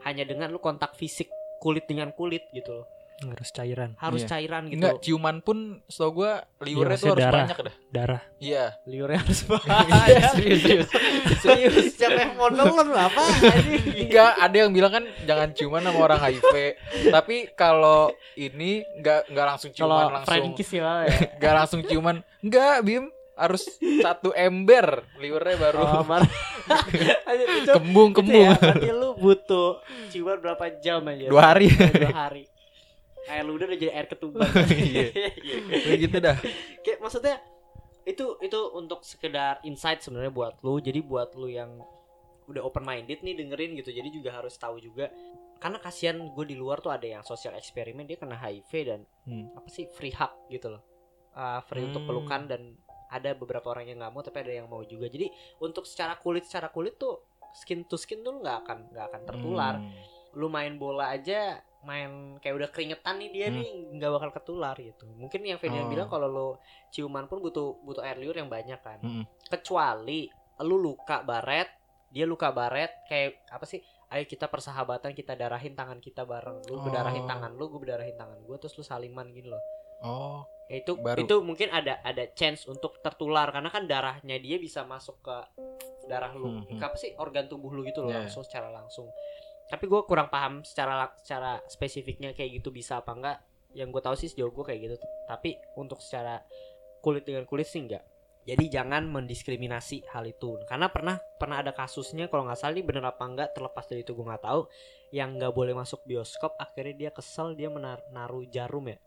hanya 0.00 0.24
dengan 0.24 0.48
lu 0.48 0.56
kontak 0.56 0.96
fisik 0.96 1.28
kulit 1.64 1.88
dengan 1.88 2.12
kulit 2.12 2.44
gitu 2.52 2.70
loh. 2.74 2.86
Harus 3.14 3.48
cairan. 3.50 3.94
harus 3.96 4.20
Iya. 4.20 4.28
cairan 4.28 4.62
gitu. 4.66 4.74
Enggak 4.76 4.94
ciuman 5.00 5.36
pun 5.38 5.56
setahu 5.86 6.10
gua 6.18 6.32
liurnya 6.60 6.92
Iya, 6.92 7.00
tuh 7.00 7.08
harus 7.08 7.22
darah. 7.22 7.40
banyak 7.40 7.58
dah. 7.62 7.74
Darah. 7.88 8.22
iya. 8.36 8.64
Liurnya 8.84 9.18
harus 9.22 9.38
Iya, 9.46 9.54
bahaya 9.86 10.18
serius 10.34 10.60
serius. 10.60 10.88
Serius 11.38 11.74
siapa 11.94 12.18
yang 12.20 12.34
mau 12.34 12.50
nelen 12.50 12.90
apa? 12.90 13.22
Enggak 13.94 14.32
ada 14.36 14.56
yang 14.58 14.70
bilang 14.70 14.92
kan 14.92 15.04
jangan 15.22 15.48
ciuman 15.52 15.82
sama 15.82 15.98
orang 16.02 16.20
HIV 16.20 16.54
tapi 17.08 17.36
kalau 17.54 18.00
ini 18.34 18.82
enggak 18.92 19.30
enggak 19.30 19.46
langsung 19.46 19.70
ciuman 19.70 20.04
langsung. 20.12 20.28
Friend 20.28 20.48
kiss 20.52 20.70
ya. 20.74 21.06
Enggak 21.32 21.52
langsung 21.54 21.80
ciuman. 21.80 22.16
Enggak 22.40 22.82
Bim 22.82 23.04
harus 23.34 23.66
satu 24.00 24.30
ember 24.32 25.02
liurnya 25.18 25.56
baru. 25.58 25.78
Oh, 25.82 26.02
itu- 27.60 27.74
kembung 27.74 28.10
itu 28.10 28.18
kembung. 28.22 28.44
ya, 28.46 28.54
berarti 28.56 28.90
lu 28.90 29.10
butuh 29.16 29.70
ciuman 30.08 30.38
berapa 30.38 30.64
jam 30.78 31.02
aja 31.04 31.26
dua 31.28 31.42
hari. 31.52 31.68
Dua 31.70 32.14
hari. 32.14 32.44
Air 33.24 33.40
ludah 33.42 33.64
udah 33.64 33.78
jadi 33.80 33.92
air 33.94 34.06
ketuban 34.06 34.44
Iya. 34.68 35.08
Kayak 35.80 35.98
gitu 35.98 36.16
dah. 36.20 36.36
Kayak 36.80 36.98
maksudnya 37.00 37.36
itu 38.04 38.36
itu 38.38 38.60
untuk 38.70 39.00
sekedar 39.00 39.64
insight 39.64 40.04
sebenarnya 40.04 40.28
buat 40.28 40.54
lu. 40.60 40.76
Jadi 40.76 41.00
buat 41.00 41.32
lu 41.32 41.48
yang 41.48 41.80
udah 42.44 42.60
open 42.60 42.84
minded 42.84 43.24
nih 43.24 43.32
dengerin 43.34 43.80
gitu 43.80 43.88
jadi 43.90 44.08
juga 44.12 44.30
harus 44.30 44.52
tahu 44.54 44.76
juga. 44.76 45.08
Karena 45.56 45.80
kasihan 45.80 46.20
gue 46.20 46.44
di 46.44 46.52
luar 46.52 46.84
tuh 46.84 46.92
ada 46.92 47.08
yang 47.08 47.24
sosial 47.24 47.56
eksperimen 47.56 48.04
dia 48.04 48.20
kena 48.20 48.36
HIV 48.36 48.70
dan 48.84 49.00
Hmm. 49.24 49.48
apa 49.56 49.68
sih 49.68 49.88
free 49.88 50.12
hug 50.12 50.28
gitu 50.52 50.68
loh. 50.68 50.84
Ah, 51.32 51.64
free 51.64 51.80
untuk 51.82 52.04
Hmm. 52.04 52.10
pelukan 52.12 52.42
dan 52.44 52.76
ada 53.06 53.30
beberapa 53.32 53.68
orang 53.68 53.86
yang 53.86 53.98
nggak 53.98 54.10
mau 54.10 54.20
tapi 54.20 54.38
ada 54.38 54.52
yang 54.54 54.66
mau 54.66 54.82
juga 54.82 55.06
jadi 55.06 55.28
untuk 55.58 55.84
secara 55.84 56.16
kulit 56.16 56.44
secara 56.44 56.68
kulit 56.68 56.94
tuh 56.94 57.20
skin 57.52 57.84
to 57.84 57.94
skin 57.94 58.20
tuh 58.20 58.30
lu 58.30 58.40
nggak 58.40 58.58
akan 58.62 58.78
nggak 58.90 59.06
akan 59.06 59.20
tertular 59.24 59.74
Hmm. 59.76 59.92
lu 60.34 60.46
main 60.48 60.74
bola 60.74 61.08
aja 61.08 61.56
main 61.80 62.10
kayak 62.38 62.54
udah 62.56 62.68
keringetan 62.68 63.14
nih 63.16 63.30
dia 63.30 63.46
Hmm. 63.46 63.56
nih 63.56 63.68
nggak 63.94 64.10
bakal 64.10 64.30
ketular 64.32 64.74
gitu 64.74 65.04
mungkin 65.12 65.40
yang 65.40 65.56
Ferdian 65.56 65.86
Oh. 65.86 65.90
bilang 65.90 66.08
kalau 66.08 66.26
lo 66.26 66.48
ciuman 66.90 67.24
pun 67.24 67.38
butuh 67.38 67.78
butuh 67.80 68.00
air 68.00 68.16
liur 68.16 68.34
yang 68.34 68.48
banyak 68.48 68.80
kan 68.80 68.98
Mm-mm. 68.98 69.22
kecuali 69.48 70.26
lu 70.60 70.76
luka 70.76 71.20
baret 71.20 71.68
dia 72.08 72.24
luka 72.24 72.50
baret 72.50 72.90
kayak 73.04 73.46
apa 73.48 73.62
sih 73.64 73.78
ayo 74.08 74.22
kita 74.24 74.46
persahabatan 74.46 75.10
kita 75.10 75.34
darahin 75.34 75.72
tangan 75.72 75.98
kita 75.98 76.22
bareng 76.22 76.62
lu 76.64 76.74
Oh. 76.74 76.82
bedarahin 76.82 77.22
tangan 77.24 77.52
lu 77.52 77.66
gue 77.68 77.80
bedarahin 77.80 78.14
tangan 78.14 78.38
gue 78.40 78.56
terus 78.56 78.74
lu 78.74 78.82
saliman 78.82 79.30
gitu 79.30 79.48
loh 79.48 79.62
Oh, 80.00 80.44
itu 80.72 80.96
Baru. 80.96 81.20
itu 81.20 81.34
mungkin 81.44 81.68
ada 81.68 82.00
ada 82.00 82.24
chance 82.32 82.64
untuk 82.64 82.96
tertular 83.04 83.52
karena 83.52 83.68
kan 83.68 83.84
darahnya 83.84 84.40
dia 84.40 84.56
bisa 84.56 84.80
masuk 84.88 85.20
ke 85.20 85.36
darah 86.08 86.32
lu. 86.32 86.60
Hmm, 86.60 86.64
hmm. 86.64 86.80
apa 86.80 86.96
sih 86.96 87.12
organ 87.20 87.48
tubuh 87.48 87.72
lu 87.72 87.84
gitu 87.84 88.00
loh 88.00 88.12
Yeah. 88.12 88.24
langsung 88.24 88.44
secara 88.44 88.72
langsung. 88.72 89.08
Tapi 89.68 89.84
gue 89.88 90.00
kurang 90.08 90.28
paham 90.28 90.64
secara 90.64 91.08
secara 91.20 91.60
spesifiknya 91.68 92.32
kayak 92.32 92.60
gitu 92.60 92.72
bisa 92.72 93.00
apa 93.00 93.12
enggak. 93.12 93.38
Yang 93.76 93.88
gue 93.92 94.02
tahu 94.04 94.16
sih 94.16 94.28
sejauh 94.32 94.52
gue 94.52 94.64
kayak 94.64 94.80
gitu. 94.88 94.96
Tapi 95.28 95.56
untuk 95.76 96.00
secara 96.00 96.40
kulit 97.00 97.24
dengan 97.28 97.44
kulit 97.44 97.68
sih 97.68 97.84
enggak. 97.84 98.04
Jadi 98.44 98.68
jangan 98.68 99.08
mendiskriminasi 99.08 100.04
hal 100.12 100.28
itu. 100.28 100.60
Karena 100.68 100.92
pernah 100.92 101.16
pernah 101.40 101.64
ada 101.64 101.72
kasusnya 101.72 102.28
kalau 102.28 102.44
nggak 102.44 102.60
salah 102.60 102.76
ini 102.76 102.84
bener 102.84 103.04
apa 103.04 103.24
enggak 103.24 103.56
terlepas 103.56 103.88
dari 103.88 104.04
itu 104.04 104.12
gue 104.12 104.24
nggak 104.24 104.44
tahu 104.44 104.68
yang 105.16 105.36
nggak 105.40 105.52
boleh 105.52 105.72
masuk 105.72 106.04
bioskop 106.04 106.52
akhirnya 106.60 107.08
dia 107.08 107.10
kesel 107.12 107.56
dia 107.56 107.72
menar- 107.72 108.04
naruh 108.12 108.44
jarum 108.48 108.84
ya 108.88 109.00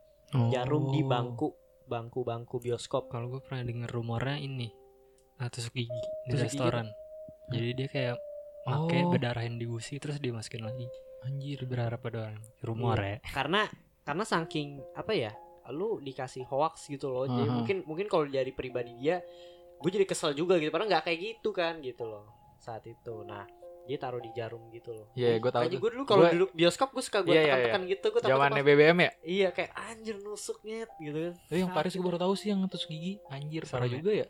jarum 0.50 0.92
di 0.92 1.02
Oh. 1.02 1.08
bangku 1.08 1.48
bangku-bangku 1.86 2.60
bioskop 2.60 3.08
Kalau 3.08 3.28
gue 3.30 3.40
pernah 3.40 3.64
denger 3.64 3.88
rumornya 3.88 4.38
ini 4.38 4.68
nah, 5.36 5.48
tusuk 5.48 5.72
gigi 5.72 5.88
di 6.26 6.34
Tusuk 6.34 6.44
gigi 6.44 6.44
restoran. 6.52 6.88
Jadi 7.48 7.70
dia 7.74 7.88
kayak 7.88 8.16
pakai 8.64 9.02
Oh. 9.02 9.10
bedarahin 9.10 9.56
di 9.56 9.64
gusi 9.64 9.96
terus 9.96 10.18
dimasukin 10.18 10.62
lagi. 10.62 10.88
anjir. 11.20 11.60
Berharap 11.64 12.04
ada 12.06 12.30
orang 12.30 12.40
rumor 12.62 12.96
Iya. 12.98 13.18
ya. 13.18 13.18
karena 13.34 13.62
karena 14.02 14.24
saking 14.24 14.80
apa 14.94 15.12
ya 15.12 15.32
lu 15.68 16.00
dikasih 16.00 16.48
hoax 16.48 16.88
gitu 16.88 17.12
loh 17.12 17.26
jadi 17.26 17.44
Aha. 17.44 17.52
mungkin 17.54 17.78
mungkin 17.84 18.08
kalau 18.08 18.24
dari 18.24 18.52
pribadi 18.52 18.96
dia 18.96 19.20
gue 19.76 19.90
jadi 19.92 20.08
kesel 20.08 20.32
juga 20.32 20.56
gitu 20.56 20.72
padahal 20.72 20.88
nggak 20.88 21.04
kayak 21.04 21.20
gitu 21.20 21.52
kan 21.52 21.80
gitu 21.80 22.08
loh 22.08 22.32
saat 22.58 22.84
itu 22.84 23.24
nah 23.24 23.44
dia 23.88 23.98
taruh 23.98 24.20
di 24.20 24.32
jarum 24.32 24.68
gitu 24.70 24.92
loh 24.92 25.08
Iya, 25.14 25.38
gua 25.38 25.50
tahu 25.50 25.62
Makanya 25.62 25.72
tuh. 25.72 25.82
gue 25.82 25.92
dulu 25.92 26.04
kalau 26.06 26.24
duduk 26.30 26.52
bioskop 26.52 26.90
gue 26.90 27.02
suka 27.02 27.20
gue 27.22 27.32
Iya, 27.32 27.40
iya, 27.40 27.48
tekan-tekan 27.48 27.82
gitu 27.88 28.06
gue 28.06 28.20
takut 28.20 28.32
Zamannya 28.34 28.62
pas- 28.62 28.70
BBM 28.70 28.98
ya? 29.00 29.12
iya 29.24 29.48
kayak 29.50 29.72
anjir 29.74 30.16
nusuknya 30.18 30.78
gitu 30.98 31.18
kan 31.22 31.34
Eh, 31.48 31.58
yang 31.58 31.72
Paris 31.72 31.92
gue 31.92 32.04
baru 32.04 32.20
tahu 32.20 32.34
sih 32.34 32.48
yang 32.48 32.60
tusuk 32.68 32.90
gigi. 32.90 33.18
Anjir, 33.28 33.64
parah 33.66 33.86
ya? 33.86 33.96
juga 33.96 34.12
ya. 34.14 34.28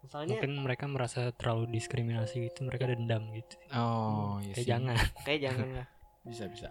misalnya 0.00 0.34
Mungkin 0.34 0.52
mereka 0.58 0.84
merasa 0.86 1.30
terlalu 1.30 1.70
diskriminasi 1.72 2.34
gitu, 2.44 2.62
mereka 2.62 2.86
dendam 2.86 3.22
gitu. 3.30 3.54
Oh, 3.70 4.38
iya 4.40 4.50
Kayak 4.52 4.66
jangan. 4.68 4.96
kayak 5.22 5.40
jangan 5.42 5.68
lah 5.72 5.86
Bisa, 6.22 6.46
bisa. 6.46 6.70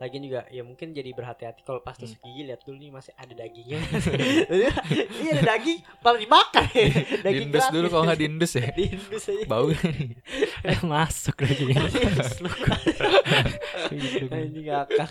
Lagian 0.00 0.24
juga 0.24 0.48
ya 0.48 0.64
mungkin 0.64 0.90
jadi 0.90 1.12
berhati-hati 1.12 1.60
kalau 1.62 1.84
pas 1.84 1.92
Hmm. 1.94 2.08
tusuk 2.08 2.16
gigi 2.22 2.48
lihat 2.48 2.64
dulu 2.64 2.80
nih 2.80 2.88
masih 2.88 3.12
ada 3.12 3.32
dagingnya. 3.32 3.76
Iya 5.20 5.30
ada 5.36 5.42
daging, 5.52 5.78
malah 6.00 6.16
dimakan. 6.16 6.64
daging 7.28 7.48
Diindus 7.52 7.66
dulu 7.68 7.86
kalau 7.88 8.04
nggak 8.08 8.18
diindus 8.18 8.52
ya. 8.56 8.72
diindus 8.72 9.24
aja. 9.28 9.44
Bau. 9.44 9.68
eh 10.64 10.80
masuk 10.80 11.36
lagi. 11.44 11.64
Ini 13.92 14.60
ngakak. 14.64 15.10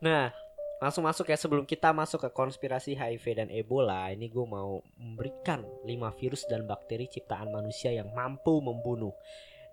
Nah, 0.00 0.32
langsung 0.78 1.04
masuk 1.04 1.28
ya 1.28 1.36
sebelum 1.36 1.64
kita 1.64 1.92
masuk 1.92 2.28
ke 2.28 2.30
konspirasi 2.32 2.92
HIV 2.92 3.24
dan 3.34 3.48
Ebola, 3.48 4.12
ini 4.12 4.28
gue 4.28 4.44
mau 4.44 4.80
memberikan 4.96 5.64
5 5.84 5.88
virus 6.20 6.44
dan 6.46 6.64
bakteri 6.64 7.08
ciptaan 7.08 7.48
manusia 7.50 7.92
yang 7.92 8.12
mampu 8.12 8.60
membunuh 8.60 9.12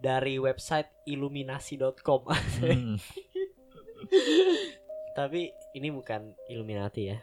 dari 0.03 0.35
website 0.35 1.07
illuminasi.com. 1.07 2.21
Hmm. 2.59 2.99
Tapi 5.17 5.41
ini 5.79 5.87
bukan 5.87 6.35
Illuminati 6.51 7.07
ya. 7.07 7.17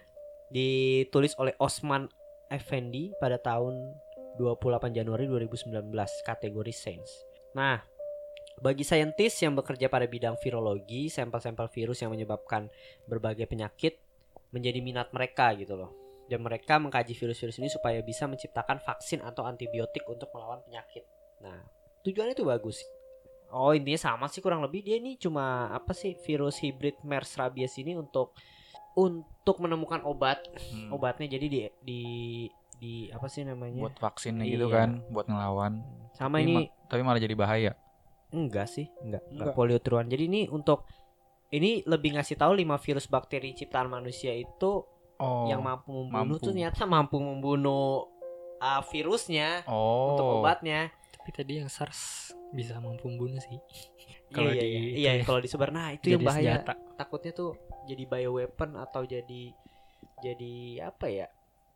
Ditulis 0.49 1.37
oleh 1.37 1.53
Osman 1.61 2.09
Effendi 2.49 3.13
pada 3.21 3.37
tahun 3.37 3.77
28 4.41 4.97
Januari 4.97 5.29
2019 5.29 5.93
kategori 6.25 6.73
Science. 6.73 7.13
Nah, 7.53 7.77
bagi 8.59 8.83
saintis 8.83 9.37
yang 9.45 9.53
bekerja 9.53 9.93
pada 9.93 10.09
bidang 10.09 10.41
virologi, 10.41 11.13
sampel-sampel 11.13 11.69
virus 11.69 12.01
yang 12.01 12.15
menyebabkan 12.15 12.73
berbagai 13.05 13.45
penyakit 13.45 14.01
menjadi 14.51 14.81
minat 14.81 15.13
mereka 15.13 15.53
gitu 15.55 15.77
loh. 15.77 15.93
Dan 16.31 16.47
mereka 16.47 16.79
mengkaji 16.79 17.13
virus-virus 17.13 17.59
ini 17.59 17.67
supaya 17.67 17.99
bisa 18.07 18.31
menciptakan 18.31 18.79
vaksin 18.79 19.19
atau 19.27 19.43
antibiotik 19.45 20.07
untuk 20.07 20.31
melawan 20.31 20.63
penyakit. 20.63 21.03
Nah, 21.43 21.59
tujuannya 22.02 22.33
itu 22.33 22.42
bagus. 22.42 22.78
Oh 23.49 23.71
intinya 23.71 23.99
sama 23.99 24.26
sih 24.26 24.38
kurang 24.38 24.61
lebih 24.61 24.80
dia 24.80 24.97
ini 24.97 25.16
cuma 25.16 25.42
apa 25.69 25.90
sih 25.90 26.14
virus 26.16 26.59
hibrid 26.59 26.95
MERS 27.02 27.35
rabies 27.35 27.75
ini 27.76 27.95
untuk 27.95 28.30
untuk 28.92 29.57
menemukan 29.59 30.02
obat 30.02 30.42
Hmm. 30.71 30.90
obatnya 30.90 31.26
jadi 31.28 31.47
di 31.47 31.61
di 31.80 32.00
di 32.76 32.92
apa 33.09 33.26
sih 33.26 33.42
namanya 33.42 33.83
Buat 33.83 33.99
vaksinnya 33.99 34.45
gitu 34.45 34.66
Iya. 34.66 34.75
kan, 34.76 34.90
buat 35.09 35.26
ngelawan. 35.26 35.83
sama 36.12 36.37
Tapi 36.37 36.45
ini 36.45 36.54
ma- 36.57 36.71
Tapi 36.87 37.00
malah 37.02 37.19
jadi 37.19 37.35
bahaya. 37.35 37.73
enggak 38.30 38.66
sih 38.66 38.87
enggak 39.00 39.23
enggak 39.26 39.35
Enggak. 39.45 39.54
poliotruan 39.54 40.07
jadi 40.07 40.25
ini 40.25 40.47
untuk 40.47 40.87
ini 41.49 41.83
lebih 41.83 42.14
ngasih 42.14 42.35
tahu 42.37 42.54
lima 42.54 42.78
virus 42.78 43.04
bakteri 43.04 43.50
ciptaan 43.52 43.87
manusia 43.88 44.30
itu 44.33 44.87
Oh. 45.16 45.45
yang 45.47 45.61
mampu 45.61 45.90
membunuh 45.90 46.14
mampu. 46.30 46.35
tuh 46.38 46.49
ternyata 46.49 46.83
mampu 46.85 47.19
membunuh 47.19 48.07
uh, 48.57 48.83
virusnya 48.85 49.66
Oh. 49.66 50.14
untuk 50.14 50.26
obatnya 50.38 50.88
Tapi 51.21 51.31
tadi 51.31 51.53
yang 51.57 51.69
SARS 51.69 52.33
bisa 52.50 52.81
mampu 52.81 53.07
membunuh 53.07 53.37
sih. 53.39 53.61
kalau 54.33 54.49
Kalau 54.49 54.50
iya, 54.50 54.62
di- 54.62 54.71
iya, 54.71 54.81
iya 54.97 55.11
ya. 55.21 55.25
kalau 55.25 55.39
disebar 55.39 55.69
nah 55.69 55.91
itu 55.91 56.07
yang 56.09 56.23
bahaya 56.23 56.59
senjata. 56.59 56.73
takutnya 56.97 57.33
tuh 57.33 57.50
jadi 57.83 58.05
bioweapon 58.05 58.79
atau 58.79 59.03
jadi 59.03 59.43
jadi 60.19 60.55
apa 60.87 61.07
ya 61.07 61.27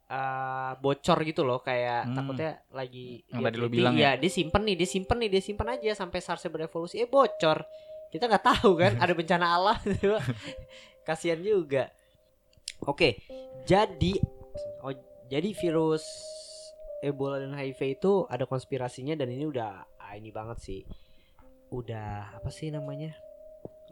eh, 0.07 0.73
bocor 0.79 1.19
gitu 1.23 1.43
loh 1.43 1.59
kayak 1.59 2.07
Hmm. 2.07 2.15
takutnya 2.15 2.51
lagi 2.71 3.27
Yang 3.27 3.35
dia 3.35 3.45
tadi 3.45 3.57
teliti, 3.59 3.75
bilang 3.75 3.95
ya? 3.97 4.13
dia 4.15 4.31
simpen 4.31 4.63
nih 4.63 4.77
dia 4.77 4.89
simpen 4.89 5.17
nih 5.19 5.29
dia 5.29 5.43
simpen 5.43 5.67
aja 5.67 5.91
sampai 5.95 6.19
SARS 6.19 6.47
berevolusi 6.47 6.97
eh 6.97 7.09
bocor 7.09 7.59
kita 8.09 8.25
nggak 8.25 8.45
tahu 8.47 8.71
kan 8.77 8.93
ada 9.03 9.13
bencana 9.13 9.47
alam 9.51 9.79
kasihan 11.07 11.41
juga 11.41 11.91
oke 12.81 13.19
jadi 13.65 14.13
oh 14.81 14.95
jadi 15.27 15.51
virus 15.51 16.05
Ebola 17.05 17.37
dan 17.37 17.53
HIV 17.53 18.01
itu 18.01 18.25
ada 18.27 18.49
konspirasinya 18.49 19.13
dan 19.13 19.29
ini 19.29 19.45
udah 19.45 19.85
ah, 20.01 20.15
ini 20.17 20.33
banget 20.33 20.59
sih. 20.65 20.81
Udah 21.69 22.33
apa 22.33 22.49
sih 22.49 22.73
namanya? 22.73 23.13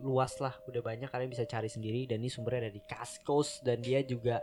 Luas 0.00 0.40
lah 0.40 0.57
udah 0.64 0.81
banyak 0.81 1.12
kalian 1.12 1.28
bisa 1.28 1.45
cari 1.45 1.69
sendiri. 1.69 2.09
Dan 2.09 2.25
ini 2.25 2.33
sumbernya 2.33 2.69
ada 2.69 2.73
di 2.73 2.83
Kaskus 2.83 3.61
dan 3.61 3.85
dia 3.85 4.00
juga 4.00 4.40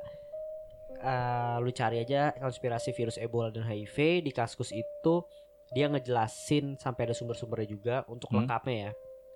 eh, 1.00 1.56
lu 1.64 1.72
cari 1.72 2.04
aja 2.04 2.36
konspirasi 2.38 2.92
virus 2.94 3.18
Ebola 3.18 3.50
dan 3.50 3.66
HIV 3.66 4.26
di 4.26 4.32
Kaskus 4.32 4.70
itu. 4.70 5.26
Dia 5.70 5.86
ngejelasin 5.86 6.82
sampai 6.82 7.10
ada 7.10 7.14
sumber-sumbernya 7.14 7.70
juga 7.70 7.96
untuk 8.10 8.34
Hmm. 8.34 8.46
lengkapnya 8.46 8.90
ya. 8.90 8.92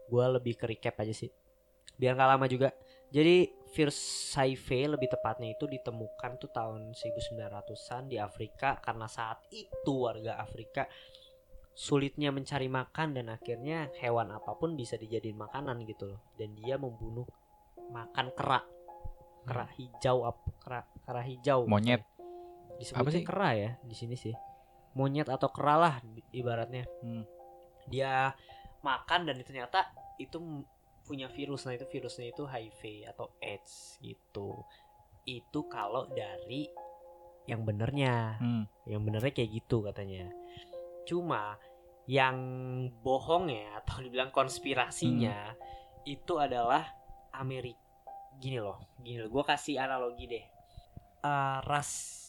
Gue 0.09 0.25
lebih 0.33 0.53
ke 0.57 0.65
recap 0.65 0.97
aja 0.97 1.13
sih. 1.13 1.29
Biar 1.97 2.17
nggak 2.17 2.29
lama 2.37 2.45
juga. 2.49 2.73
Jadi 3.13 3.53
virus 3.73 3.97
lebih 4.69 5.09
tepatnya 5.09 5.57
itu 5.57 5.65
ditemukan 5.65 6.37
tuh 6.37 6.53
tahun 6.53 6.93
1900-an 6.93 8.05
di 8.05 8.21
Afrika. 8.21 8.77
Karena 8.77 9.09
saat 9.09 9.41
itu 9.49 9.93
warga 10.05 10.37
Afrika 10.37 10.85
sulitnya 11.73 12.29
mencari 12.29 12.69
makan 12.69 13.17
dan 13.17 13.33
akhirnya 13.33 13.89
hewan 13.97 14.29
apa 14.29 14.53
pun 14.53 14.77
bisa 14.77 14.93
dijadiin 14.93 15.35
makanan 15.35 15.81
gitu 15.89 16.13
loh. 16.13 16.21
Dan 16.37 16.53
dia 16.53 16.77
membunuh 16.77 17.25
makan 17.89 18.29
kera. 18.37 18.61
Kera 19.43 19.67
hijau 19.75 20.23
apa 20.29 20.47
kera 20.61 20.81
kera 21.03 21.21
hijau. 21.25 21.65
Monyet. 21.65 22.05
disebutnya 22.79 23.01
Apa 23.03 23.09
sih? 23.11 23.23
kera 23.25 23.49
ya 23.57 23.71
di 23.81 23.95
sini 23.97 24.15
sih. 24.15 24.33
Monyet 24.93 25.27
atau 25.27 25.49
kera 25.49 25.75
lah 25.81 25.95
ibaratnya. 26.31 26.85
Hmm. 27.01 27.25
dia 27.83 28.31
makan 28.79 29.27
dan 29.27 29.35
ternyata 29.43 29.91
itu 30.15 30.39
punya 31.03 31.27
virus. 31.29 31.67
Nah 31.67 31.75
itu 31.75 31.85
virusnya 31.87 32.31
itu 32.31 32.43
HIV 32.47 32.81
atau 33.11 33.35
AIDS 33.39 33.99
gitu. 33.99 34.63
Itu 35.27 35.67
kalau 35.67 36.07
dari 36.11 36.67
yang 37.43 37.67
benernya. 37.67 38.39
Hmm. 38.39 38.63
yang 38.87 39.03
benernya 39.03 39.31
kayak 39.35 39.51
gitu 39.63 39.83
katanya. 39.83 40.31
Cuma 41.03 41.59
yang 42.07 42.37
bohong 42.99 43.47
ya 43.47 43.79
atau 43.79 44.03
dibilang 44.03 44.31
konspirasinya 44.31 45.55
itu 46.03 46.35
adalah 46.35 46.83
Amerika 47.31 47.79
gini 48.39 48.59
loh 48.59 48.79
gini 48.99 49.23
loh. 49.23 49.29
Gue 49.31 49.43
kasih 49.47 49.79
analogi 49.79 50.27
deh. 50.27 50.45
Eh, 51.23 51.59
ras 51.63 52.19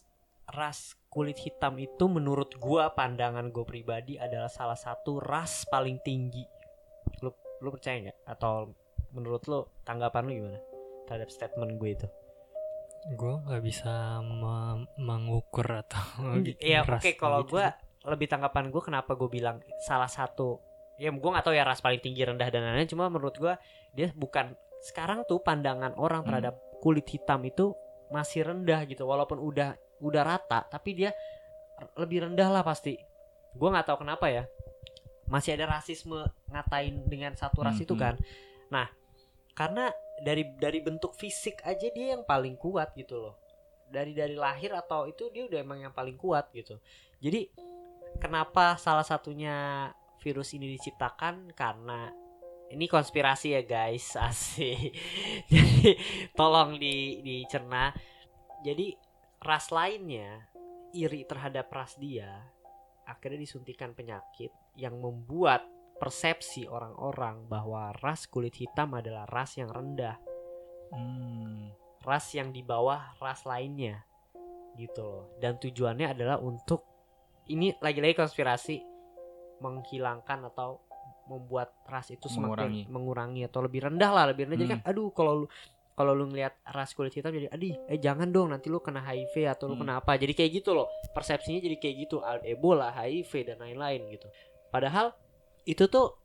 ras 0.54 0.95
kulit 1.09 1.40
hitam 1.40 1.75
itu 1.81 2.04
menurut 2.07 2.54
gua 2.61 2.93
pandangan 2.93 3.49
gue 3.49 3.64
pribadi 3.64 4.21
adalah 4.21 4.52
salah 4.52 4.76
satu 4.76 5.19
ras 5.19 5.64
paling 5.73 5.99
tinggi 6.04 6.45
lu 7.59 7.69
percaya 7.69 8.01
nggak? 8.01 8.19
Atau 8.27 8.75
menurut 9.11 9.43
lu 9.45 9.67
tanggapan 9.83 10.23
lu 10.25 10.33
gimana 10.35 10.59
terhadap 11.05 11.29
statement 11.29 11.77
gue 11.77 11.91
itu? 11.93 12.09
Gue 13.13 13.37
nggak 13.39 13.61
bisa 13.61 13.93
me- 14.19 14.89
mengukur 14.97 15.69
atau 15.69 16.01
Iya 16.59 16.83
ras 16.83 17.03
oke 17.03 17.13
kalau 17.15 17.43
gitu 17.43 17.55
gue 17.55 17.67
lebih 18.05 18.27
tanggapan 18.27 18.69
gue 18.69 18.83
kenapa 18.83 19.13
gue 19.13 19.29
bilang 19.29 19.61
salah 19.79 20.09
satu 20.09 20.61
ya 20.95 21.09
gue 21.09 21.21
nggak 21.27 21.43
tahu 21.43 21.53
ya 21.53 21.63
ras 21.63 21.81
paling 21.81 21.99
tinggi 21.99 22.23
rendah 22.23 22.49
dan 22.49 22.63
lain-lain 22.63 22.87
cuma 22.87 23.09
menurut 23.09 23.35
gue 23.35 23.55
dia 23.93 24.09
bukan 24.13 24.53
sekarang 24.81 25.25
tuh 25.25 25.41
pandangan 25.41 25.97
orang 25.97 26.23
Hmm. 26.23 26.29
terhadap 26.31 26.55
kulit 26.79 27.05
hitam 27.07 27.41
itu 27.43 27.73
masih 28.09 28.45
rendah 28.45 28.85
gitu 28.85 29.05
walaupun 29.05 29.37
udah 29.37 29.73
udah 29.99 30.23
rata 30.23 30.65
tapi 30.65 30.93
dia 30.95 31.11
lebih 31.95 32.23
rendah 32.23 32.49
lah 32.49 32.63
pasti. 32.63 32.95
Gua 33.53 33.71
nggak 33.71 33.87
tahu 33.87 33.99
kenapa 34.01 34.27
ya 34.29 34.45
masih 35.28 35.57
ada 35.57 35.81
rasisme 35.81 36.21
ngatain 36.52 37.04
dengan 37.09 37.33
satu 37.35 37.64
ras 37.64 37.76
Hmm, 37.76 37.85
itu 37.87 37.95
kan. 37.97 38.14
Nah 38.69 38.88
karena 39.54 39.88
dari 40.21 40.47
dari 40.59 40.83
bentuk 40.83 41.14
fisik 41.14 41.62
aja 41.62 41.88
dia 41.90 42.16
yang 42.19 42.23
paling 42.26 42.59
kuat 42.59 42.93
gitu 42.95 43.19
loh. 43.19 43.35
Dari 43.88 44.12
dari 44.12 44.35
lahir 44.35 44.75
atau 44.75 45.07
itu 45.07 45.31
dia 45.31 45.47
udah 45.47 45.59
emang 45.61 45.81
yang 45.81 45.95
paling 45.95 46.19
kuat 46.19 46.50
gitu. 46.52 46.78
Jadi 47.23 47.49
kenapa 48.19 48.76
salah 48.76 49.07
satunya 49.07 49.88
virus 50.21 50.52
ini 50.57 50.71
diciptakan? 50.76 51.54
Karena 51.54 52.11
ini 52.71 52.90
konspirasi 52.90 53.54
ya 53.54 53.62
guys. 53.62 54.16
Asik. 54.28 54.93
Jadi 55.49 55.95
tolong 56.35 56.76
di 56.76 57.23
dicerna. 57.23 57.95
Jadi 58.64 58.97
ras 59.45 59.69
lainnya 59.69 60.49
iri 60.95 61.26
terhadap 61.28 61.69
ras 61.69 61.99
dia 62.00 62.54
akhirnya 63.04 63.45
disuntikan 63.45 63.93
penyakit 63.93 64.49
yang 64.75 64.99
membuat 64.99 65.62
persepsi 65.95 66.66
orang-orang 66.66 67.47
bahwa 67.47 67.95
ras 67.99 68.26
kulit 68.26 68.54
hitam 68.54 68.93
adalah 68.93 69.25
ras 69.26 69.54
yang 69.57 69.71
rendah. 69.71 70.19
Hmm. 70.90 71.71
ras 72.04 72.37
yang 72.37 72.52
di 72.52 72.61
bawah 72.61 73.16
ras 73.16 73.43
lainnya 73.43 74.04
gitu 74.76 75.00
loh. 75.00 75.25
Dan 75.40 75.57
tujuannya 75.57 76.12
adalah 76.12 76.37
untuk 76.37 76.85
ini 77.47 77.73
lagi-lagi 77.81 78.12
konspirasi 78.14 78.76
menghilangkan 79.59 80.50
atau 80.50 80.85
membuat 81.25 81.73
ras 81.88 82.12
itu 82.12 82.28
semakin 82.28 82.45
Mengurangi. 82.69 82.83
mengurangi 82.93 83.43
atau 83.49 83.64
lebih 83.64 83.88
rendah 83.88 84.11
lah 84.12 84.25
lebih 84.28 84.45
rendah. 84.45 84.59
Jadi 84.61 84.69
kan 84.69 84.81
aduh 84.85 85.09
kalau 85.11 85.33
lu 85.40 85.47
kalau 85.95 86.12
lu 86.12 86.28
ngelihat 86.28 86.52
ras 86.69 86.93
kulit 86.93 87.14
hitam 87.14 87.33
jadi 87.33 87.49
aduh 87.49 87.73
eh 87.88 87.97
jangan 87.97 88.28
dong 88.28 88.52
nanti 88.52 88.69
lu 88.69 88.78
kena 88.78 89.00
HIV 89.00 89.35
atau 89.49 89.64
lu 89.64 89.75
Hmm. 89.75 89.88
kena 89.88 89.93
apa. 89.99 90.21
Jadi 90.21 90.33
kayak 90.37 90.50
gitu 90.61 90.76
loh 90.76 90.87
persepsinya 91.11 91.59
jadi 91.59 91.76
kayak 91.81 91.97
gitu. 92.04 92.16
Ebola 92.45 92.93
HIV 92.93 93.33
dan 93.49 93.64
lain-lain 93.64 94.04
gitu 94.12 94.28
padahal 94.75 95.14
itu 95.71 95.87
tuh 95.87 96.25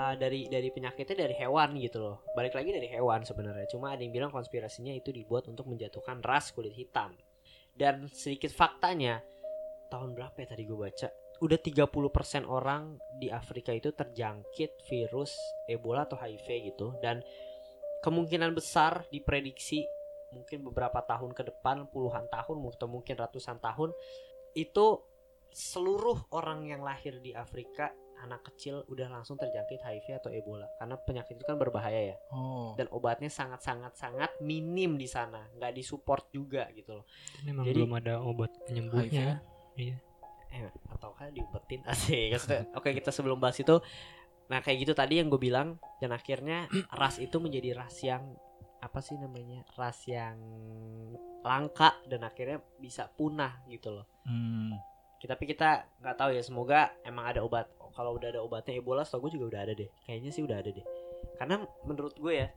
uh, 0.00 0.14
dari 0.16 0.48
dari 0.48 0.72
penyakitnya 0.72 1.28
dari 1.28 1.34
hewan 1.36 1.76
gitu 1.76 2.00
loh. 2.00 2.16
Balik 2.32 2.56
lagi 2.56 2.72
dari 2.72 2.88
hewan 2.88 3.22
sebenarnya. 3.26 3.68
Cuma 3.68 3.92
ada 3.92 4.00
yang 4.00 4.14
bilang 4.14 4.32
konspirasinya 4.32 4.92
itu 4.96 5.12
dibuat 5.12 5.48
untuk 5.52 5.68
menjatuhkan 5.68 6.24
ras 6.24 6.56
kulit 6.56 6.72
hitam. 6.72 7.12
Dan 7.72 8.08
sedikit 8.12 8.52
faktanya 8.52 9.20
tahun 9.92 10.16
berapa 10.16 10.36
ya 10.40 10.46
tadi 10.56 10.64
gue 10.64 10.78
baca? 10.78 11.08
Udah 11.42 11.58
30% 11.58 12.46
orang 12.46 12.96
di 13.18 13.26
Afrika 13.28 13.74
itu 13.74 13.90
terjangkit 13.90 14.86
virus 14.86 15.34
Ebola 15.66 16.06
atau 16.06 16.16
HIV 16.16 16.72
gitu. 16.72 16.96
Dan 17.02 17.20
kemungkinan 18.04 18.54
besar 18.56 19.04
diprediksi 19.10 19.82
mungkin 20.32 20.64
beberapa 20.64 21.04
tahun 21.04 21.36
ke 21.36 21.42
depan 21.52 21.92
puluhan 21.92 22.24
tahun 22.32 22.56
atau 22.72 22.88
mungkin 22.88 23.20
ratusan 23.20 23.60
tahun 23.60 23.92
itu 24.56 24.86
seluruh 25.52 26.28
orang 26.30 26.64
yang 26.64 26.80
lahir 26.80 27.16
di 27.18 27.32
Afrika 27.32 27.88
anak 28.18 28.46
kecil 28.46 28.86
udah 28.86 29.10
langsung 29.10 29.34
terjangkit 29.34 29.78
HIV 29.78 30.06
atau 30.16 30.30
Ebola 30.30 30.70
karena 30.76 30.94
penyakit 30.96 31.34
itu 31.34 31.42
kan 31.42 31.56
berbahaya 31.56 32.14
ya 32.14 32.16
Oh. 32.30 32.70
dan 32.72 32.86
obatnya 32.88 33.26
sangat 33.26 33.60
sangat 33.60 33.92
sangat 33.94 34.30
minim 34.38 34.94
di 34.94 35.04
sana 35.04 35.42
nggak 35.52 35.72
disupport 35.72 36.30
juga 36.30 36.70
gitu 36.70 36.96
loh 36.96 37.04
Ini 37.42 37.50
emang 37.50 37.66
Jadi- 37.66 37.76
belum 37.76 37.92
ada 37.94 38.14
obat 38.20 38.50
penyembuhnya. 38.64 39.42
Iya. 39.74 39.96
eh 40.48 40.68
atau 40.86 41.10
kan 41.12 41.28
diumpetin 41.28 41.80
asik 41.90 42.36
oke 42.72 42.92
kita 42.92 43.08
sebelum 43.08 43.36
bahas 43.36 43.56
itu 43.56 43.80
nah 44.46 44.60
kayak 44.60 44.84
gitu 44.84 44.92
tadi 44.92 45.16
yang 45.16 45.26
gue 45.26 45.40
bilang 45.40 45.80
dan 45.96 46.12
akhirnya 46.12 46.68
ras 46.94 47.16
itu 47.16 47.36
menjadi 47.36 47.74
ras 47.74 47.96
yang 48.02 48.36
apa 48.78 48.98
sih 48.98 49.16
namanya 49.16 49.64
ras 49.72 50.04
yang 50.04 50.36
langka 51.40 51.96
dan 52.04 52.22
akhirnya 52.22 52.62
bisa 52.76 53.08
punah 53.08 53.64
gitu 53.66 53.90
loh 53.92 54.06
Hmm. 54.22 54.78
Kita- 55.22 55.38
tapi 55.38 55.46
kita 55.46 55.86
nggak 56.02 56.16
tahu 56.18 56.30
ya 56.34 56.42
semoga 56.42 56.90
emang 57.06 57.30
ada 57.30 57.46
obat. 57.46 57.70
Kalau 57.94 58.18
udah 58.18 58.28
ada 58.28 58.40
obatnya 58.42 58.74
Ebola 58.74 59.06
setahu 59.06 59.30
gue 59.30 59.38
juga 59.38 59.54
udah 59.54 59.60
ada 59.62 59.72
deh. 59.72 59.86
Kayaknya 60.02 60.30
sih 60.32 60.42
udah 60.42 60.58
ada 60.58 60.70
deh. 60.72 60.82
Karena 61.38 61.54
menurut 61.86 62.18
gue 62.18 62.34
ya 62.34 62.48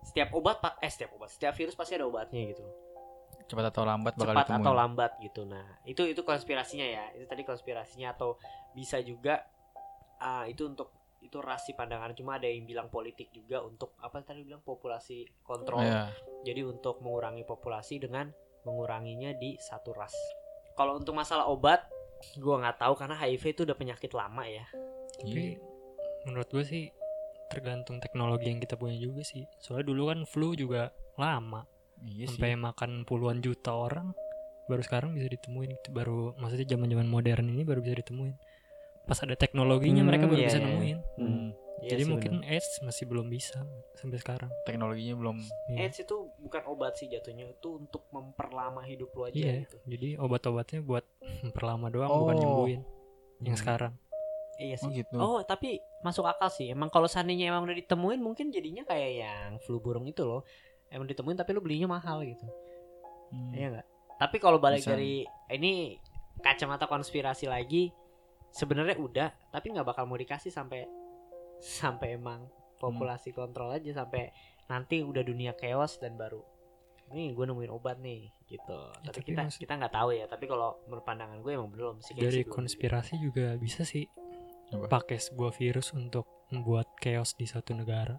setiap 0.00 0.32
obat 0.32 0.62
pak 0.62 0.78
eh 0.80 0.88
setiap 0.88 1.12
obat 1.12 1.28
setiap 1.28 1.52
virus 1.52 1.74
pasti 1.74 1.98
ada 1.98 2.06
obatnya 2.06 2.46
gitu 2.46 2.62
Cepat 3.46 3.68
atau 3.68 3.82
lambat 3.82 4.14
bakal 4.14 4.32
cepat 4.32 4.46
ditemuin. 4.46 4.62
atau 4.64 4.72
lambat 4.72 5.12
gitu. 5.20 5.42
Nah 5.44 5.66
itu 5.84 6.02
itu 6.02 6.22
konspirasinya 6.22 6.82
ya. 6.82 7.04
Itu 7.12 7.26
tadi 7.26 7.42
konspirasinya 7.42 8.14
atau 8.14 8.38
bisa 8.72 8.96
juga 9.02 9.44
ah, 10.16 10.46
itu 10.46 10.66
untuk 10.66 10.90
itu 11.20 11.36
rasi 11.38 11.74
pandangan. 11.74 12.14
Cuma 12.14 12.38
ada 12.38 12.46
yang 12.46 12.64
bilang 12.64 12.88
politik 12.88 13.28
juga 13.30 13.60
untuk 13.60 13.94
apa 13.98 14.22
tadi 14.22 14.40
bilang 14.40 14.62
populasi 14.62 15.26
kontrol. 15.44 15.82
Iya. 15.82 16.08
jadi 16.42 16.62
untuk 16.62 17.02
mengurangi 17.02 17.42
populasi 17.42 17.98
dengan 17.98 18.30
menguranginya 18.62 19.34
di 19.34 19.58
satu 19.58 19.90
ras. 19.90 20.14
Kalau 20.74 20.94
untuk 20.94 21.14
masalah 21.14 21.50
obat 21.50 21.82
gua 22.38 22.60
nggak 22.62 22.76
tahu 22.80 22.94
karena 22.96 23.16
HIV 23.16 23.44
itu 23.52 23.60
udah 23.64 23.76
penyakit 23.76 24.10
lama 24.12 24.42
ya 24.44 24.64
Tapi 25.16 25.56
menurut 26.26 26.48
gue 26.50 26.64
sih 26.66 26.84
tergantung 27.46 28.02
teknologi 28.02 28.50
yang 28.50 28.58
kita 28.58 28.74
punya 28.74 28.98
juga 28.98 29.22
sih. 29.22 29.46
Soalnya 29.62 29.86
dulu 29.94 30.02
kan 30.10 30.18
flu 30.26 30.52
juga 30.52 30.90
lama, 31.14 31.62
Iya 32.02 32.26
sih. 32.26 32.36
sampai 32.36 32.58
makan 32.58 33.06
puluhan 33.06 33.38
juta 33.40 33.70
orang. 33.72 34.10
Baru 34.66 34.82
sekarang 34.82 35.14
bisa 35.14 35.30
ditemuin. 35.30 35.94
Baru 35.94 36.34
maksudnya 36.36 36.66
zaman-zaman 36.66 37.06
modern 37.06 37.46
ini 37.48 37.62
baru 37.62 37.80
bisa 37.80 37.96
ditemuin. 38.02 38.34
Pas 39.06 39.22
ada 39.22 39.38
teknologinya 39.38 40.02
Hmm, 40.02 40.10
mereka 40.10 40.26
baru 40.26 40.42
iya, 40.42 40.48
bisa 40.50 40.58
iya. 40.58 40.66
nemuin. 40.66 40.98
Hmm. 41.22 41.48
Iya 41.78 41.92
Jadi 41.92 42.02
sih, 42.02 42.08
mungkin 42.08 42.32
bener. 42.40 42.48
AIDS 42.50 42.68
masih 42.80 43.04
belum 43.04 43.26
bisa 43.26 43.60
sampai 43.92 44.16
sekarang. 44.16 44.48
Teknologinya 44.64 45.12
belum. 45.14 45.36
Iya. 45.68 45.78
AIDS 45.82 45.98
itu 46.00 46.16
bukan 46.38 46.62
obat 46.64 46.96
sih 46.96 47.06
jatuhnya 47.06 47.46
itu 47.46 47.68
untuk 47.76 48.08
memperlama 48.08 48.80
hidup 48.82 49.12
lu 49.12 49.24
aja 49.24 49.36
Iya, 49.36 49.54
gitu 49.62 49.76
jadi 49.84 50.08
obat-obatnya 50.16 50.80
buat 50.80 51.04
memperlama 51.44 51.86
doang 51.88 52.08
Oh. 52.08 52.24
bukan 52.24 52.36
nyembuhin. 52.36 52.80
Yang 53.38 53.52
Hmm. 53.52 53.62
sekarang. 53.62 53.92
iya 54.56 54.72
Oh 54.74 54.80
sih 54.80 54.90
gitu. 54.94 55.16
Oh 55.16 55.38
tapi 55.42 55.68
masuk 56.00 56.24
akal 56.24 56.48
sih 56.48 56.66
Emang 56.66 56.88
kalau 56.88 57.04
seandainya 57.04 57.52
emang 57.52 57.68
udah 57.68 57.76
ditemuin 57.76 58.16
Mungkin 58.16 58.48
jadinya 58.48 58.80
kayak 58.82 59.10
yang 59.14 59.50
flu 59.60 59.76
burung 59.76 60.04
itu 60.04 60.24
loh 60.24 60.48
Emang 60.88 61.04
ditemuin 61.04 61.36
tapi 61.36 61.52
lu 61.52 61.60
belinya 61.60 61.84
mahal 61.90 62.24
gitu 62.24 62.48
Hmm. 63.26 63.52
Iya 63.52 63.66
nggak? 63.70 63.86
Tapi 64.16 64.36
kalau 64.38 64.56
balik 64.56 64.80
Bisa. 64.80 64.94
dari 64.94 65.20
Ini 65.50 66.00
kacamata 66.38 66.86
konspirasi 66.86 67.44
lagi 67.44 67.92
sebenarnya 68.48 68.96
udah 68.96 69.28
Tapi 69.50 69.66
nggak 69.68 69.84
bakal 69.84 70.06
mau 70.06 70.16
dikasih 70.16 70.48
sampai 70.48 70.88
Sampai 71.58 72.14
emang 72.14 72.46
populasi 72.76 73.30
kontrol 73.30 73.70
aja 73.70 73.90
Sampai 73.96 74.30
nanti 74.66 75.00
udah 75.00 75.20
dunia 75.20 75.52
chaos 75.52 75.96
dan 75.96 76.14
baru 76.14 76.40
Nih 77.08 77.32
gue 77.32 77.44
nemuin 77.44 77.70
obat 77.70 77.98
nih 77.98 78.28
gitu 78.46 78.80
Ya, 78.94 78.98
Tapi 79.04 79.14
tapi 79.14 79.20
kita 79.26 79.40
maksud- 79.44 79.60
kita 79.62 79.72
nggak 79.74 79.94
tahu 79.94 80.10
ya 80.10 80.26
Tapi 80.26 80.44
kalau 80.44 80.68
menurut 80.84 81.04
pandangan 81.04 81.38
gue 81.38 81.52
emang 81.52 81.70
belum 81.70 81.94
sih 82.00 82.12
Dari 82.12 82.42
konspirasi 82.42 83.16
juga 83.16 83.54
bisa 83.56 83.82
sih 83.82 84.06
pakai 84.66 85.14
sebuah 85.16 85.54
virus 85.54 85.94
untuk 85.94 86.26
membuat 86.50 86.90
chaos 86.98 87.34
di 87.34 87.46
satu 87.46 87.70
negara. 87.70 88.18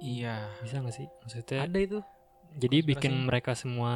Iya. 0.00 0.48
Bisa 0.64 0.80
nggak 0.80 0.96
sih? 0.96 1.04
Maksudnya 1.20 1.60
Ada 1.60 1.78
itu. 1.78 1.98
jadi 2.56 2.76
bikin 2.80 3.12
konspirasi. 3.12 3.28
mereka 3.28 3.52
semua 3.52 3.92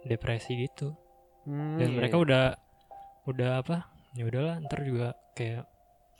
depresi 0.00 0.56
gitu. 0.58 0.96
Hmm, 1.44 1.76
Dan 1.76 1.92
iya, 1.92 1.96
mereka 1.96 2.16
iya. 2.16 2.24
udah 2.24 2.44
udah 3.26 3.50
apa? 3.60 3.76
Ya 4.16 4.24
udahlah, 4.24 4.64
ntar 4.64 4.80
juga 4.80 5.12
kayak 5.32 5.68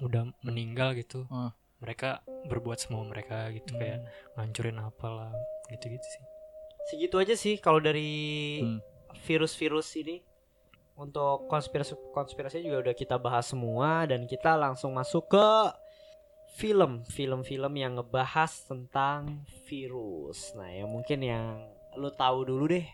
udah 0.00 0.26
meninggal 0.40 0.94
gitu. 0.94 1.26
Oh. 1.28 1.50
Mereka 1.78 2.20
berbuat 2.44 2.74
semua 2.76 3.02
mereka 3.02 3.50
gitu 3.50 3.72
Hmm. 3.72 3.80
kayak 3.80 3.98
ngancurin 4.34 4.78
apalah 4.78 5.30
gitu-gitu 5.68 6.02
sih. 6.04 6.24
segitu 6.86 7.16
aja 7.16 7.34
sih 7.34 7.54
kalau 7.56 7.78
dari 7.78 8.08
Hmm. 8.58 8.80
virus-virus 9.20 9.92
ini 9.94 10.24
untuk 10.94 11.44
konspirasi 11.46 11.92
konspirasi 12.10 12.58
juga 12.60 12.80
udah 12.80 12.94
kita 12.94 13.14
bahas 13.16 13.44
semua 13.46 14.02
dan 14.02 14.24
kita 14.24 14.56
langsung 14.56 14.90
masuk 14.92 15.28
ke 15.28 15.48
film 16.50 17.04
film-film 17.06 17.70
yang 17.76 17.92
ngebahas 17.94 18.64
tentang 18.64 19.44
virus 19.62 20.50
nah 20.54 20.66
yang 20.66 20.88
mungkin 20.88 21.20
yang 21.20 21.46
lu 21.94 22.08
tahu 22.10 22.42
dulu 22.42 22.66
deh 22.68 22.86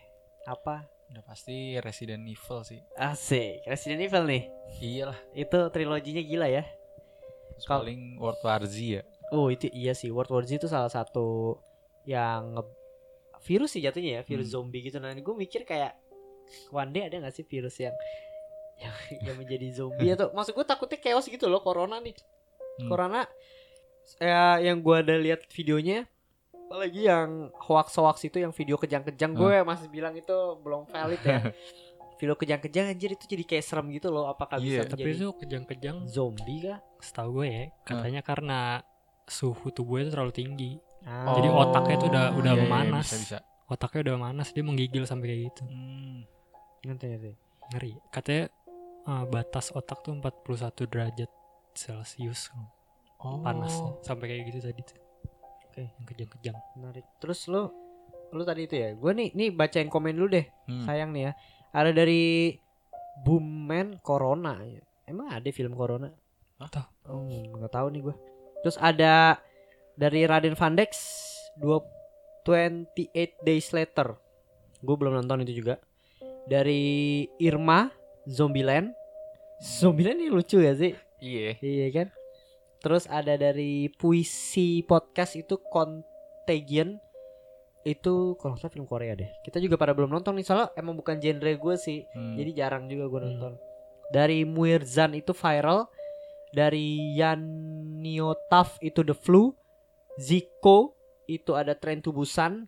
apa 0.43 0.85
Udah 1.07 1.23
pasti 1.23 1.79
Resident 1.79 2.25
Evil 2.25 2.61
sih. 2.61 2.81
asik 2.95 3.63
Resident 3.63 4.03
Evil 4.03 4.25
nih 4.25 4.43
Iyalah. 4.77 5.19
itu 5.33 5.59
triloginya 5.69 6.19
gila 6.19 6.47
ya 6.51 6.67
paling 7.63 8.19
World 8.19 8.41
War 8.41 8.61
Z 8.63 8.75
ya. 8.75 9.01
oh 9.31 9.47
itu 9.47 9.71
iya 9.71 9.91
sih. 9.91 10.11
World 10.11 10.29
War 10.29 10.43
Z 10.43 10.59
itu 10.59 10.67
salah 10.67 10.87
satu 10.87 11.55
yang 12.03 12.59
virus 13.41 13.73
sih 13.73 13.81
jatuhnya 13.81 14.19
ya 14.19 14.21
virus 14.21 14.49
Hmm. 14.49 14.67
zombie 14.67 14.83
gitu. 14.83 14.97
Nah 14.97 15.11
gue 15.11 15.35
mikir 15.35 15.63
kayak 15.63 15.95
one 16.69 16.91
day 16.91 17.07
ada 17.07 17.23
gak 17.23 17.33
sih 17.33 17.45
virus 17.45 17.77
yang 17.77 17.95
yang, 18.83 18.93
yang 19.23 19.35
menjadi 19.37 19.67
zombie? 19.73 20.11
Atau 20.11 20.29
maksud 20.31 20.53
gue 20.53 20.65
takutnya 20.65 20.99
chaos 20.99 21.25
gitu 21.25 21.47
loh 21.47 21.61
corona 21.61 21.97
nih. 21.97 22.13
Hmm. 22.75 22.89
corona 22.91 23.21
ya 24.19 24.59
yang 24.59 24.83
gue 24.83 24.95
ada 24.99 25.15
lihat 25.15 25.47
videonya 25.49 26.05
apalagi 26.65 27.05
yang 27.05 27.53
hoax 27.61 27.93
hoax 27.95 28.25
itu 28.25 28.41
yang 28.41 28.49
video 28.51 28.75
kejang-kejang. 28.75 29.31
Gue 29.33 29.61
masih 29.61 29.87
bilang 29.87 30.13
itu 30.13 30.33
belum 30.59 30.85
valid 30.85 31.21
ya 31.21 31.39
video 32.15 32.35
kejang-kejang 32.35 32.85
anjir 32.91 33.11
itu 33.11 33.25
jadi 33.27 33.43
kayak 33.43 33.63
serem 33.63 33.87
gitu 33.91 34.07
loh 34.09 34.27
apakah 34.27 34.57
bisa 34.57 34.81
Iya. 34.81 34.89
Tapi 34.89 35.03
menjadi 35.03 35.17
itu 35.19 35.27
kejang-kejang 35.39 35.97
zombie 36.07 36.59
kah 36.63 36.79
setahu 36.99 37.41
gue 37.41 37.47
ya 37.47 37.63
katanya 37.83 38.21
karena 38.23 38.59
suhu 39.25 39.73
tubuhnya 39.73 40.07
itu 40.07 40.11
terlalu 40.13 40.33
tinggi. 40.33 40.71
Ah. 41.05 41.33
Jadi 41.37 41.47
otaknya 41.49 41.95
tuh 41.97 42.09
udah 42.09 42.25
udah 42.33 42.53
Iya, 42.53 42.61
iya, 42.61 42.69
memanas. 42.69 43.05
bisa 43.09 43.17
bisa 43.17 43.37
Otaknya 43.65 43.99
udah 44.05 44.13
memanas 44.21 44.47
dia 44.53 44.61
menggigil 44.61 45.03
sampai 45.09 45.25
kayak 45.33 45.41
gitu. 45.49 45.61
Hmm. 45.65 46.21
Ngerti, 46.85 47.05
ngerti. 47.09 47.31
Ngeri. 47.73 47.91
Katanya 48.13 48.43
eh, 49.05 49.23
batas 49.25 49.73
otak 49.73 50.05
tuh 50.05 50.13
41 50.13 50.85
derajat 50.85 51.29
Celcius 51.73 52.53
oh 53.19 53.41
panasnya 53.41 53.97
sampai 54.05 54.25
kayak 54.29 54.43
gitu 54.53 54.59
tadi 54.61 54.81
tuh. 54.85 54.97
Oke. 55.65 55.83
Yang 55.89 56.05
kejang-kejang. 56.13 56.57
Menarik. 56.77 57.05
Terus 57.17 57.49
lu 57.49 57.63
lu 58.29 58.43
tadi 58.45 58.69
itu 58.69 58.75
ya. 58.77 58.93
Gue 58.93 59.11
nih 59.17 59.29
nih 59.33 59.49
bacain 59.49 59.89
komen 59.89 60.13
dulu 60.13 60.29
deh. 60.37 60.45
Hmm. 60.69 60.85
Sayang 60.85 61.09
nih 61.09 61.29
ya. 61.29 61.33
Ada 61.75 61.91
dari 61.91 62.55
Boomman 63.27 63.99
Corona. 63.99 64.63
Emang 65.03 65.27
ada 65.27 65.43
film 65.51 65.75
Corona? 65.75 66.07
Hah? 66.63 66.71
Tahu. 66.71 67.11
Oh, 67.11 67.27
nggak 67.27 67.73
tahu 67.75 67.87
nih 67.91 68.01
gue. 68.07 68.15
Terus 68.63 68.79
ada 68.79 69.43
dari 69.99 70.23
Raden 70.23 70.55
Vandex 70.55 70.95
28 71.59 72.47
Days 73.43 73.75
Later. 73.75 74.15
Gue 74.79 74.95
belum 74.95 75.19
nonton 75.19 75.43
itu 75.43 75.59
juga. 75.59 75.75
Dari 76.47 77.27
Irma 77.43 77.91
Zombieland. 78.23 78.95
Zombieland 79.59 80.23
ini 80.23 80.31
lucu 80.31 80.63
ya 80.63 80.71
sih? 80.79 80.95
iya 81.19 81.59
Iya 81.59 81.87
kan? 81.91 82.07
Terus 82.79 83.09
ada 83.11 83.35
dari 83.35 83.91
puisi 83.91 84.79
podcast 84.85 85.35
itu 85.35 85.59
Contagion 85.59 87.03
itu 87.85 88.13
kalau 88.35 88.53
nggak 88.53 88.61
salah 88.61 88.73
film 88.73 88.83
Korea 88.83 89.13
deh. 89.13 89.29
Kita 89.39 89.57
juga 89.57 89.77
pada 89.77 89.93
belum 89.93 90.09
nonton 90.09 90.33
nih 90.33 90.43
soalnya 90.43 90.73
emang 90.73 90.97
bukan 90.97 91.15
genre 91.15 91.53
gue 91.53 91.75
sih. 91.77 92.01
Hmm. 92.11 92.33
Jadi 92.33 92.51
jarang 92.51 92.85
juga 92.85 93.05
gue 93.07 93.19
Hmm. 93.19 93.29
nonton. 93.31 93.53
Dari 94.09 94.41
Muirzan 94.43 95.13
itu 95.13 95.31
viral. 95.31 95.85
Dari 96.49 97.13
Yaniotaf 97.13 98.79
itu 98.79 99.01
The 99.01 99.13
Flu. 99.13 99.53
Zico 100.15 100.95
itu 101.25 101.53
ada 101.53 101.73
Train 101.73 101.99
to 101.99 102.09
Busan. 102.09 102.65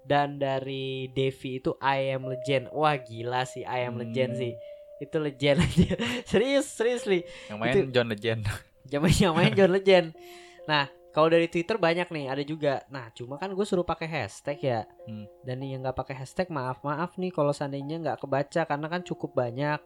Dan 0.00 0.38
dari 0.38 1.12
Devi 1.12 1.58
itu 1.58 1.76
I 1.78 2.16
Am 2.16 2.24
Legend. 2.24 2.72
Wah 2.72 2.96
gila 2.96 3.44
sih 3.44 3.60
I 3.60 3.84
Am 3.84 3.94
Hmm. 3.94 4.02
Legend 4.02 4.32
sih. 4.34 4.52
Itu 4.98 5.20
legend 5.20 5.60
aja. 5.60 5.94
serius, 6.30 6.66
serius 6.66 7.04
li 7.04 7.22
yang 7.46 7.60
main 7.60 7.70
itu- 7.70 7.92
John 7.92 8.08
Legend 8.08 8.42
Zaman 8.84 9.12
yang 9.12 9.30
main 9.32 9.52
John 9.52 9.70
Legend. 9.70 10.06
Nah, 10.68 10.84
kalau 11.08 11.28
dari 11.32 11.48
Twitter 11.48 11.80
banyak 11.80 12.08
nih, 12.12 12.26
ada 12.28 12.42
juga. 12.44 12.84
Nah, 12.92 13.08
cuma 13.16 13.40
kan 13.40 13.48
gue 13.50 13.66
suruh 13.66 13.86
pakai 13.86 14.06
hashtag 14.06 14.58
ya. 14.60 14.80
Hmm. 15.08 15.24
Dan 15.42 15.64
yang 15.64 15.80
nggak 15.80 15.96
pakai 15.96 16.14
hashtag, 16.20 16.52
maaf 16.52 16.84
maaf 16.84 17.16
nih 17.16 17.32
kalau 17.32 17.50
seandainya 17.50 17.96
nggak 18.04 18.18
kebaca 18.20 18.62
karena 18.68 18.86
kan 18.86 19.00
cukup 19.00 19.32
banyak, 19.32 19.80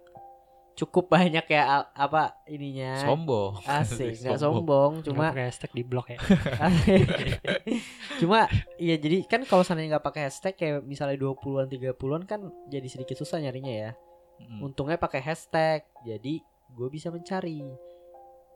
cukup 0.72 1.12
banyak 1.12 1.44
ya 1.46 1.84
apa 1.92 2.42
ininya. 2.48 2.96
sombong 3.04 3.60
Asik, 3.68 4.24
nggak 4.24 4.40
sombong, 4.40 5.04
Cuma 5.04 5.12
cuma 5.12 5.24
pakai 5.32 5.46
hashtag 5.52 5.72
di 5.76 5.82
blog 5.84 6.06
ya. 6.08 6.18
cuma 8.20 8.48
iya 8.80 8.96
jadi 8.96 9.24
kan 9.28 9.44
kalau 9.44 9.62
seandainya 9.62 9.96
nggak 9.98 10.06
pakai 10.08 10.22
hashtag 10.28 10.54
kayak 10.56 10.76
misalnya 10.82 11.20
20-an 11.20 11.68
30-an 11.68 12.22
kan 12.24 12.40
jadi 12.72 12.88
sedikit 12.88 13.20
susah 13.20 13.38
nyarinya 13.44 13.72
ya. 13.72 13.90
Hmm. 14.42 14.72
Untungnya 14.72 14.98
pakai 14.98 15.20
hashtag, 15.22 15.84
jadi 16.02 16.42
gue 16.72 16.88
bisa 16.88 17.12
mencari. 17.12 17.91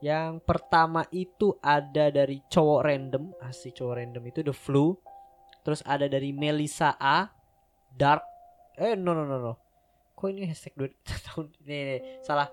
Yang 0.04 0.44
pertama 0.44 1.08
itu 1.08 1.56
ada 1.64 2.12
dari 2.12 2.44
cowok 2.44 2.80
random, 2.84 3.32
asli 3.40 3.72
cowok 3.72 3.94
random 3.96 4.22
itu 4.28 4.40
The 4.44 4.52
Flu. 4.52 4.92
Terus 5.64 5.80
ada 5.88 6.06
dari 6.06 6.30
Melisa 6.36 6.94
A, 7.00 7.32
Dark. 7.96 8.22
Eh 8.76 8.92
no 8.92 9.16
no 9.16 9.24
no 9.24 9.40
no. 9.40 9.54
Kok 10.12 10.28
ini 10.32 10.48
hashtag 10.48 10.76
dua 10.76 10.88
tahun? 11.32 11.48
Nih, 11.64 11.80
nih 11.84 12.00
salah. 12.20 12.52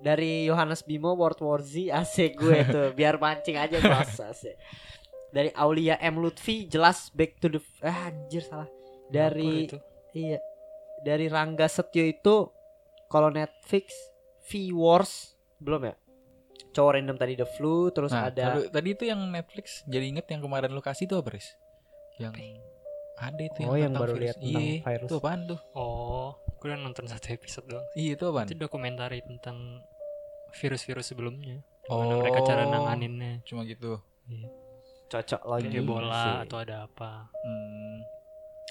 Dari 0.00 0.48
Yohanes 0.48 0.80
Bimo 0.80 1.12
World 1.12 1.44
War 1.44 1.60
Z 1.60 1.92
asik 1.92 2.40
gue 2.40 2.64
tuh 2.74 2.96
biar 2.96 3.20
mancing 3.20 3.60
aja 3.60 3.76
bos 3.76 4.16
asik. 4.16 4.56
Dari 5.30 5.52
Aulia 5.54 6.00
M 6.00 6.18
Lutfi 6.18 6.64
jelas 6.64 7.12
back 7.12 7.36
to 7.38 7.52
the 7.52 7.60
ah, 7.84 8.08
anjir 8.08 8.40
salah. 8.40 8.68
Dari 9.12 9.68
itu? 9.68 9.76
Iya. 10.16 10.40
Dari 11.04 11.28
Rangga 11.28 11.68
Setio 11.68 12.08
itu 12.08 12.48
kalau 13.12 13.28
Netflix 13.28 13.92
V 14.48 14.72
Wars 14.72 15.36
belum 15.60 15.92
ya? 15.92 15.94
Cowok 16.70 16.90
random 16.92 17.16
tadi 17.16 17.34
The 17.34 17.48
Flu 17.48 17.90
terus 17.90 18.10
Nah, 18.10 18.26
ada 18.26 18.44
lalu- 18.54 18.68
tadi 18.68 18.88
itu 18.90 19.04
yang 19.04 19.20
Netflix 19.26 19.82
jadi 19.84 20.06
inget 20.06 20.26
yang 20.26 20.38
kemarin 20.40 20.70
lu 20.70 20.78
kasih 20.78 21.04
tuh 21.04 21.18
apa, 21.18 21.32
Riz? 21.32 21.58
Yang 22.16 22.62
ada 23.16 23.42
itu 23.42 23.60
Oh, 23.62 23.74
yang 23.74 23.90
tentang 23.90 24.00
baru 24.00 24.12
virus. 24.12 24.22
lihat 24.22 24.36
tentang 24.38 24.62
Iya, 24.62 24.80
virus. 24.80 25.08
Itu 25.08 25.14
apaan 25.16 25.40
tuh? 25.46 25.60
Oh, 25.72 26.28
gue 26.54 26.66
udah 26.66 26.78
nonton 26.78 27.04
satu 27.04 27.26
episode 27.30 27.66
doang. 27.66 27.86
Iya, 27.92 28.10
itu 28.14 28.24
apaan? 28.24 28.46
Itu 28.46 28.56
dokumentari 28.56 29.18
tentang 29.20 29.56
virus-virus 30.52 31.06
sebelumnya. 31.06 31.60
Oh, 31.86 32.00
Gimana 32.00 32.14
mereka 32.18 32.40
cara 32.44 32.62
nanganinnya. 32.64 33.42
Cuma 33.42 33.62
gitu. 33.64 33.98
cocok 35.06 35.42
lagi 35.44 35.66
Kayak 35.68 35.82
Ebola 35.82 36.14
sih. 36.16 36.34
atau 36.46 36.58
ada 36.60 36.76
apa. 36.86 37.10
Hmm. 37.36 37.98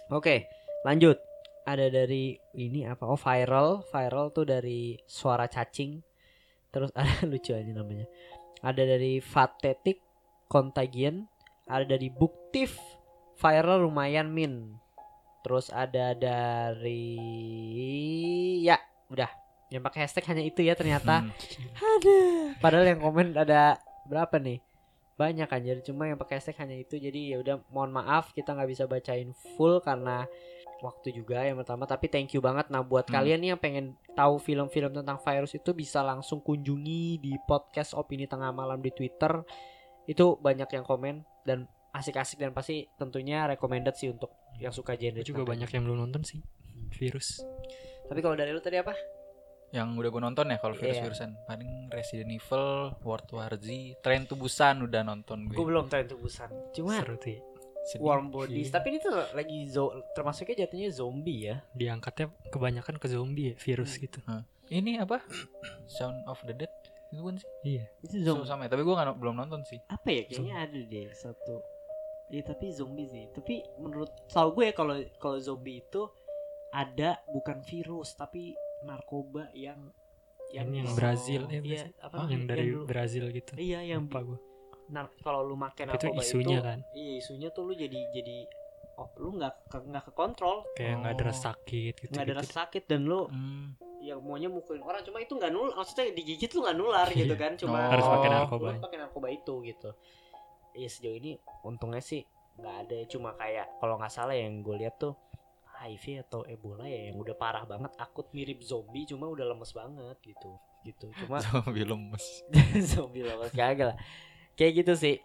Oke, 0.10 0.48
lanjut. 0.82 1.20
Ada 1.62 1.92
dari 1.92 2.32
ini 2.56 2.88
apa? 2.88 3.04
Oh, 3.04 3.20
viral. 3.20 3.84
Viral 3.86 4.32
tuh 4.32 4.42
dari 4.44 4.96
suara 5.06 5.46
cacing. 5.46 6.00
Terus 6.70 6.92
ada 6.94 7.14
lucu 7.30 7.52
aja 7.54 7.72
namanya. 7.74 8.06
Ada 8.60 8.84
dari 8.98 9.24
Fatetic 9.24 10.04
Contagion, 10.50 11.26
ada 11.70 11.86
dari 11.86 12.12
Buktif 12.12 12.78
viral 13.40 13.88
lumayan 13.88 14.30
min. 14.30 14.76
Terus 15.46 15.72
ada 15.72 16.12
dari 16.12 17.16
ya, 18.60 18.76
udah. 19.08 19.32
Yang 19.70 19.84
pakai 19.86 20.00
hashtag 20.04 20.26
hanya 20.34 20.44
itu 20.44 20.62
ya 20.66 20.74
ternyata. 20.74 21.24
Hmm. 21.24 21.32
Aduh. 21.96 22.58
Padahal 22.58 22.90
yang 22.90 23.00
komen 23.00 23.38
ada 23.38 23.78
berapa 24.10 24.42
nih? 24.42 24.60
Banyak 25.20 25.52
jadi 25.52 25.84
cuma 25.84 26.08
yang 26.08 26.16
pakai 26.16 26.40
hashtag 26.40 26.56
hanya 26.64 26.80
itu 26.80 26.96
jadi 26.96 27.36
ya 27.36 27.38
udah 27.44 27.56
mohon 27.70 27.92
maaf 27.92 28.32
kita 28.32 28.56
nggak 28.56 28.70
bisa 28.72 28.88
bacain 28.88 29.36
full 29.60 29.84
karena 29.84 30.24
waktu 30.80 31.12
juga 31.12 31.44
yang 31.44 31.60
pertama 31.60 31.84
tapi 31.84 32.08
thank 32.08 32.32
you 32.32 32.40
banget 32.40 32.72
nah 32.72 32.80
buat 32.80 33.04
Hmm. 33.04 33.20
kalian 33.20 33.44
nih 33.44 33.50
yang 33.52 33.60
pengen 33.60 33.86
tahu 34.16 34.40
film-film 34.40 34.96
tentang 34.96 35.20
virus 35.20 35.52
itu 35.52 35.76
bisa 35.76 36.00
langsung 36.00 36.40
kunjungi 36.40 37.20
di 37.20 37.36
podcast 37.44 37.92
opini 37.92 38.32
tengah 38.32 38.56
malam 38.56 38.80
di 38.80 38.88
Twitter 38.90 39.44
itu 40.08 40.40
banyak 40.40 40.72
yang 40.72 40.88
komen 40.88 41.20
dan 41.44 41.68
asik-asik 41.92 42.40
dan 42.40 42.56
pasti 42.56 42.88
tentunya 42.96 43.44
recommended 43.44 43.92
sih 43.94 44.08
untuk 44.08 44.32
yang 44.56 44.72
suka 44.72 44.96
genre 44.96 45.20
juga 45.20 45.44
banyak 45.44 45.68
yang 45.68 45.84
belum 45.84 46.08
nonton 46.08 46.24
sih. 46.24 46.40
Virus. 46.96 47.44
tapi 48.08 48.24
kalau 48.24 48.34
dari 48.34 48.50
lu 48.50 48.64
tadi 48.64 48.80
apa 48.80 48.96
Yang 49.70 49.88
udah 49.96 50.10
gue 50.10 50.22
nonton 50.24 50.46
ya 50.46 50.58
kalau 50.58 50.74
Iya. 50.74 50.82
virus-virusan. 50.82 51.30
Paling 51.46 51.72
Resident 51.90 52.32
Evil, 52.32 52.66
World 53.00 53.30
War 53.30 53.54
Z, 53.54 53.68
Train 54.00 54.24
to 54.24 54.34
Busan 54.34 54.82
udah 54.82 55.02
nonton 55.04 55.46
gue. 55.46 55.54
gue 55.54 55.62
belum 55.64 55.86
tahu 55.86 56.02
itu 56.02 56.16
busan 56.16 56.50
cuma 56.72 56.98
Seru 56.98 57.16
tuh 57.16 57.32
ya. 57.32 57.42
Sedih. 57.82 58.04
warm 58.04 58.28
bodies 58.28 58.70
tapi 58.70 58.92
ini 58.92 59.00
tuh 59.00 59.16
lagi 59.32 59.66
zo 59.66 59.88
termasuknya 60.12 60.62
jatuhnya 60.62 60.90
zombie 60.90 61.48
ya 61.48 61.64
Diangkatnya 61.72 62.28
kebanyakan 62.48 62.98
ke 62.98 63.08
zombie 63.08 63.46
ya, 63.48 63.56
virus 63.58 63.96
Hmm. 63.96 64.02
gitu. 64.02 64.20
Ini 64.70 65.00
apa? 65.00 65.24
Sound 65.88 66.22
of 66.26 66.38
the 66.44 66.54
Dead. 66.54 66.70
Itu 67.10 67.24
kan 67.24 67.36
sih. 67.36 67.50
Iya. 67.66 67.86
itu 68.04 68.22
So, 68.22 68.44
sama 68.44 68.66
ya, 68.66 68.70
tapi 68.70 68.84
gue 68.84 68.92
nggak 68.92 69.16
belum 69.16 69.36
nonton 69.36 69.64
sih. 69.64 69.80
apa 69.88 70.06
ya 70.08 70.22
kayaknya 70.24 70.56
ada 70.60 70.80
deh 70.84 71.08
satu 71.12 71.56
Iya 72.30 72.46
tapi 72.46 72.70
zombie 72.70 73.06
sih 73.06 73.26
tapi 73.32 73.56
menurut 73.76 74.14
tau 74.28 74.50
gue 74.52 74.70
kalau 74.72 74.94
kalau 75.18 75.38
zombie 75.40 75.80
itu 75.80 76.06
ada 76.70 77.18
bukan 77.28 77.64
virus 77.64 78.14
tapi 78.14 78.54
narkoba 78.82 79.50
yang 79.54 79.92
yang 80.50 80.68
bisa- 80.68 80.96
Brazil 80.96 81.42
ya, 81.46 81.60
iya 81.60 81.84
apa 82.00 82.26
yang 82.26 82.42
namanya? 82.42 82.48
dari 82.50 82.66
dulu- 82.68 82.86
Brazil 82.86 83.24
gitu. 83.30 83.52
iya 83.56 83.80
yang 83.84 84.04
Lupa 84.04 84.20
gue. 84.24 84.40
nar- 84.90 85.14
kalau 85.20 85.42
lu 85.44 85.54
makan 85.56 85.86
Itu 85.88 86.10
narkoba 86.10 86.20
isunya 86.20 86.56
itu 86.56 86.66
kan. 86.66 86.80
iya 86.94 87.14
isunya 87.18 87.50
tuh 87.50 87.64
lu 87.64 87.74
jadi 87.74 88.00
jadi 88.10 88.38
oh 88.98 89.10
lu 89.16 89.30
nggak 89.34 89.54
ke 89.66 89.78
nggak 89.80 90.04
ke 90.04 90.12
kontrol 90.12 90.58
Kayak 90.74 90.96
nggak 90.98 91.14
ada 91.14 91.22
Oh. 91.22 91.28
rasa 91.30 91.42
sakit 91.50 91.94
gitu. 91.96 92.10
nggak 92.10 92.24
ada 92.24 92.34
gitu. 92.34 92.42
rasa 92.42 92.54
sakit 92.60 92.84
dan 92.86 93.02
lu 93.04 93.22
Hmm. 93.26 93.68
yang 94.02 94.20
maunya 94.20 94.48
mukulin 94.48 94.82
orang 94.82 95.00
cuma 95.02 95.20
itu 95.20 95.32
nggak 95.32 95.50
nul 95.50 95.70
maksudnya 95.72 96.10
digigit 96.10 96.50
lu 96.50 96.60
nggak 96.62 96.76
nular 96.76 97.08
gitu 97.22 97.36
kan 97.36 97.52
cuma 97.56 97.78
Oh. 97.78 97.92
Harus 97.92 98.06
pakai 98.08 98.28
lu 98.28 98.34
narkoba. 98.34 98.70
pakai 98.80 98.98
narkoba 98.98 99.28
itu 99.30 99.54
gitu 99.64 99.90
iya 100.74 100.88
sejauh 100.88 101.16
ini 101.16 101.32
untungnya 101.62 102.02
sih 102.02 102.26
nggak 102.56 102.76
ada 102.82 102.98
cuma 103.06 103.30
kayak 103.36 103.70
kalau 103.78 103.96
nggak 103.96 104.10
salah 104.10 104.34
yang 104.34 104.60
gue 104.60 104.76
lihat 104.76 104.98
tuh 104.98 105.14
HIV 105.80 106.28
atau 106.28 106.44
Ebola 106.44 106.84
ya 106.86 107.08
yang 107.10 107.18
udah 107.18 107.34
parah 107.34 107.64
banget 107.64 107.96
akut 107.96 108.28
mirip 108.36 108.60
zombie 108.60 109.08
cuma 109.08 109.32
udah 109.32 109.48
lemes 109.48 109.72
banget 109.72 110.18
gitu. 110.22 110.52
Gitu 110.84 111.08
cuma 111.24 111.40
Zombie 111.46 111.88
lemes. 111.88 112.26
zombie 112.92 113.24
lemes 113.24 113.52
kagak 113.52 113.96
lah. 113.96 113.98
Kayak 114.56 114.84
gitu 114.84 114.94
sih. 114.96 115.16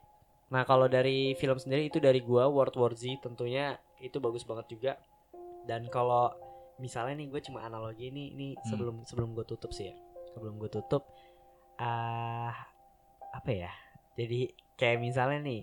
Nah 0.51 0.63
kalau 0.63 0.87
dari 0.87 1.35
film 1.35 1.59
sendiri 1.59 1.91
itu 1.91 1.99
dari 1.99 2.23
gua 2.23 2.47
World 2.47 2.79
War 2.79 2.95
Z 2.95 3.07
tentunya 3.19 3.75
itu 3.99 4.23
bagus 4.23 4.47
banget 4.47 4.67
juga. 4.71 4.93
Dan 5.67 5.89
kalau 5.89 6.31
misalnya 6.77 7.15
nih 7.23 7.31
gue 7.31 7.41
cuma 7.47 7.63
analogi 7.63 8.11
ini 8.11 8.35
ini 8.35 8.49
Hmm. 8.55 8.67
sebelum 8.67 8.97
sebelum 9.07 9.35
gue 9.35 9.47
tutup 9.47 9.71
sih 9.71 9.91
ya. 9.91 9.95
Sebelum 10.35 10.59
gue 10.59 10.71
tutup 10.71 11.07
ah 11.79 12.55
apa 13.31 13.51
ya? 13.51 13.71
Jadi 14.15 14.51
kayak 14.79 14.99
misalnya 15.03 15.43
nih 15.43 15.63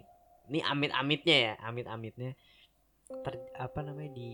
ini 0.51 0.59
amit-amitnya 0.59 1.37
ya 1.37 1.53
amit-amitnya 1.63 2.35
ter, 3.21 3.33
apa 3.53 3.79
namanya 3.81 4.11
di 4.11 4.31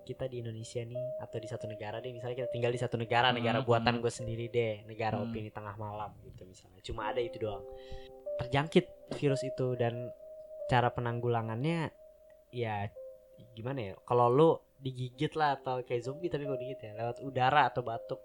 kita 0.00 0.26
di 0.26 0.40
Indonesia 0.40 0.80
nih 0.80 0.98
atau 1.20 1.36
di 1.36 1.46
satu 1.46 1.66
negara 1.66 1.98
deh 1.98 2.10
misalnya 2.10 2.36
kita 2.36 2.50
tinggal 2.50 2.70
di 2.70 2.78
satu 2.78 2.96
negara 2.96 3.30
negara 3.30 3.60
Hmm, 3.60 3.68
buatan 3.68 3.94
hmm. 3.94 4.02
gue 4.02 4.12
sendiri 4.12 4.44
deh 4.48 4.74
negara 4.84 5.16
Hmm. 5.16 5.26
opini 5.26 5.48
tengah 5.48 5.76
malam 5.76 6.10
gitu 6.24 6.42
misalnya 6.44 6.80
cuma 6.80 7.06
ada 7.06 7.20
itu 7.20 7.36
doang 7.38 7.62
terjangkit 8.36 8.86
virus 9.12 9.42
itu 9.42 9.74
dan 9.74 10.08
cara 10.66 10.88
penanggulangannya 10.88 11.92
ya 12.50 12.88
gimana 13.52 13.80
ya 13.82 13.94
kalau 14.02 14.26
lu 14.28 14.50
digigit 14.76 15.34
lah 15.34 15.54
atau 15.54 15.82
kayak 15.82 16.00
zombie 16.00 16.26
tapi 16.26 16.44
gue 16.44 16.56
digigit 16.56 16.80
ya 16.82 16.92
lewat 16.96 17.20
udara 17.20 17.66
atau 17.66 17.82
batuk 17.82 18.20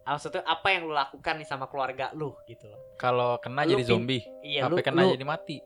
Ah, 0.00 0.16
maksudnya 0.16 0.40
apa 0.42 0.72
yang 0.72 0.88
lu 0.88 0.96
lakukan 0.96 1.36
nih 1.36 1.44
sama 1.44 1.68
keluarga 1.68 2.08
lu 2.12 2.32
gitu 2.44 2.66
loh 2.66 2.80
Kalau 2.96 3.36
kena 3.36 3.62
Lu 3.62 3.76
jadi 3.76 3.84
zombie, 3.86 4.24
iya 4.40 4.64
sampai 4.64 4.80
lu, 4.80 4.82
kena 4.82 5.00
lu 5.04 5.12
jadi 5.12 5.26
mati. 5.28 5.56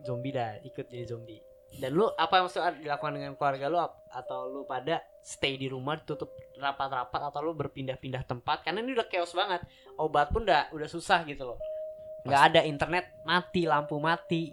zombie 0.00 0.30
dah 0.30 0.56
ikut 0.62 0.86
jadi 0.86 1.04
zombie 1.04 1.42
dan 1.78 1.94
lu 1.94 2.10
apa 2.18 2.40
yang 2.40 2.44
maksudnya 2.50 2.72
dilakukan 2.74 3.12
dengan 3.14 3.32
keluarga 3.38 3.66
lu 3.70 3.78
atau 4.10 4.38
lu 4.50 4.66
pada 4.66 5.04
stay 5.22 5.54
di 5.54 5.70
rumah 5.70 6.00
tutup 6.02 6.34
rapat-rapat 6.58 7.20
atau 7.30 7.40
lu 7.44 7.52
berpindah-pindah 7.54 8.26
tempat 8.26 8.66
karena 8.66 8.82
ini 8.82 8.98
udah 8.98 9.06
chaos 9.06 9.30
banget 9.36 9.62
obat 9.94 10.34
pun 10.34 10.42
udah 10.42 10.72
udah 10.74 10.88
susah 10.90 11.22
gitu 11.28 11.54
loh 11.54 11.58
nggak 12.26 12.42
ada 12.52 12.60
internet 12.66 13.06
mati 13.22 13.64
lampu 13.64 13.96
mati 14.02 14.50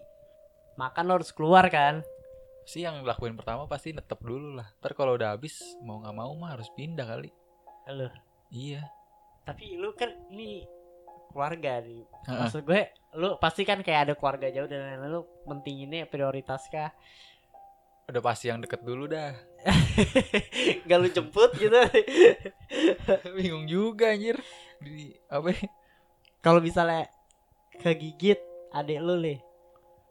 makan 0.77 1.03
lo 1.09 1.13
harus 1.17 1.33
keluar 1.33 1.65
kan 1.73 2.05
Sih 2.67 2.83
yang 2.83 2.99
dilakuin 2.99 3.31
pertama 3.39 3.63
pasti 3.63 3.95
netep 3.95 4.19
dulu 4.19 4.59
lah. 4.59 4.67
Ntar 4.83 4.91
kalau 4.91 5.15
udah 5.15 5.39
habis 5.39 5.55
mau 5.87 6.03
nggak 6.03 6.15
mau 6.19 6.35
mah 6.35 6.51
harus 6.51 6.67
pindah 6.75 7.07
kali. 7.07 7.31
Halo. 7.87 8.11
Iya. 8.51 8.83
tapi 9.47 9.79
lu 9.79 9.95
kan 9.95 10.11
ini 10.27 10.67
keluarga 11.37 11.85
nih 11.85 12.01
maksud 12.25 12.65
gue 12.65 12.81
lu 13.13 13.37
pasti 13.37 13.61
kan 13.61 13.85
kayak 13.85 14.09
ada 14.09 14.13
keluarga 14.17 14.49
jauh 14.49 14.65
dan 14.65 14.81
lain-lain 14.81 15.11
lu 15.13 15.21
mentinginnya 15.45 16.09
prioritas 16.09 16.65
kah 16.67 16.89
Udah 18.07 18.23
pasti 18.23 18.47
yang 18.47 18.63
deket 18.63 18.87
dulu 18.87 19.03
dah. 19.03 19.35
gak 20.87 20.95
lu 20.95 21.11
jemput 21.11 21.51
gitu 21.59 21.75
Bingung 23.35 23.67
juga 23.67 24.15
anjir. 24.15 24.39
Di 24.79 25.11
apa? 25.27 25.51
ya? 25.51 25.67
kalau 26.39 26.63
misalnya 26.63 27.11
kegigit 27.75 28.39
adik 28.71 29.03
lu 29.03 29.19
nih 29.19 29.43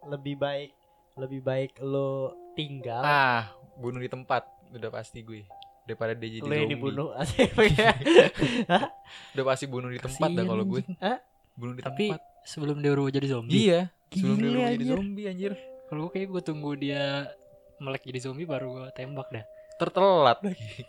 lebih 0.04 0.36
baik 0.36 0.76
lebih 1.16 1.40
baik 1.40 1.72
lu 1.80 2.28
tinggal 2.52 3.00
Ah, 3.00 3.48
bunuh 3.80 3.96
di 3.96 4.12
tempat. 4.12 4.44
Udah 4.76 4.92
pasti 4.92 5.24
gue. 5.24 5.48
Daripada 5.86 6.12
dia 6.12 6.28
jadi 6.28 6.42
lu 6.42 6.50
yang 6.50 6.60
zombie. 6.60 6.74
dibunuh 6.74 7.08
ya 7.78 7.90
Udah 9.32 9.44
pasti 9.46 9.64
bunuh 9.64 9.88
di 9.88 9.98
tempat 9.98 10.28
dah 10.28 10.44
kalau 10.44 10.64
gue. 10.64 10.82
Hah? 10.98 11.18
Bunuh 11.54 11.74
di 11.74 11.82
Tapi 11.82 12.10
tempat. 12.10 12.22
sebelum 12.42 12.76
dia 12.78 12.90
berubah 12.90 13.10
jadi 13.10 13.28
zombie. 13.30 13.54
Iya. 13.64 13.80
Sebelum 14.10 14.36
dia 14.36 14.50
berubah 14.50 14.70
jadi 14.72 14.86
zombie 14.88 15.24
anjir. 15.26 15.52
Kalau 15.86 16.00
gue 16.02 16.12
kayak 16.12 16.28
gue 16.28 16.42
tunggu 16.42 16.70
dia 16.74 17.30
melek 17.78 18.02
jadi 18.02 18.18
zombie 18.20 18.44
baru 18.44 18.66
gue 18.72 18.86
tembak 18.92 19.30
dah. 19.30 19.44
Tertelat 19.76 20.38
lagi. 20.42 20.82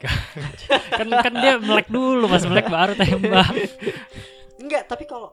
Kan 0.90 1.08
kan 1.12 1.34
dia 1.36 1.54
melek 1.58 1.88
dulu, 1.88 2.26
pas 2.26 2.42
melek 2.42 2.68
baru 2.68 2.94
tembak. 2.96 3.52
enggak 4.58 4.90
tapi 4.90 5.06
kalau 5.06 5.30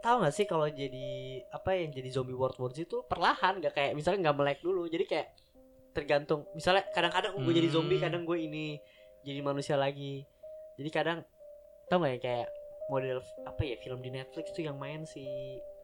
tahu 0.00 0.20
nggak 0.20 0.34
sih 0.34 0.44
kalau 0.44 0.66
jadi 0.66 1.08
apa 1.48 1.70
yang 1.72 1.88
jadi 1.88 2.08
zombie 2.10 2.34
world 2.34 2.58
wars 2.58 2.74
itu 2.74 3.00
perlahan 3.06 3.56
nggak 3.56 3.72
kayak 3.72 3.92
misalnya 3.94 4.28
nggak 4.28 4.36
melek 4.36 4.58
dulu 4.60 4.84
jadi 4.84 5.04
kayak 5.06 5.26
tergantung 5.94 6.44
misalnya 6.52 6.82
kadang-kadang 6.90 7.32
gue 7.36 7.54
jadi 7.54 7.68
zombie 7.70 7.96
Hmm. 7.96 8.04
kadang 8.04 8.22
gue 8.24 8.38
ini 8.40 8.76
jadi 9.22 9.40
manusia 9.40 9.74
lagi 9.74 10.26
jadi 10.74 10.90
kadang 10.90 11.18
tau 11.86 11.96
nggak 11.96 12.12
ya 12.12 12.20
kayak 12.20 12.46
model 12.86 13.18
apa 13.42 13.60
ya 13.62 13.76
film 13.78 13.98
di 13.98 14.10
Netflix 14.10 14.50
tuh 14.50 14.60
yang 14.60 14.74
main 14.74 15.04
si 15.04 15.22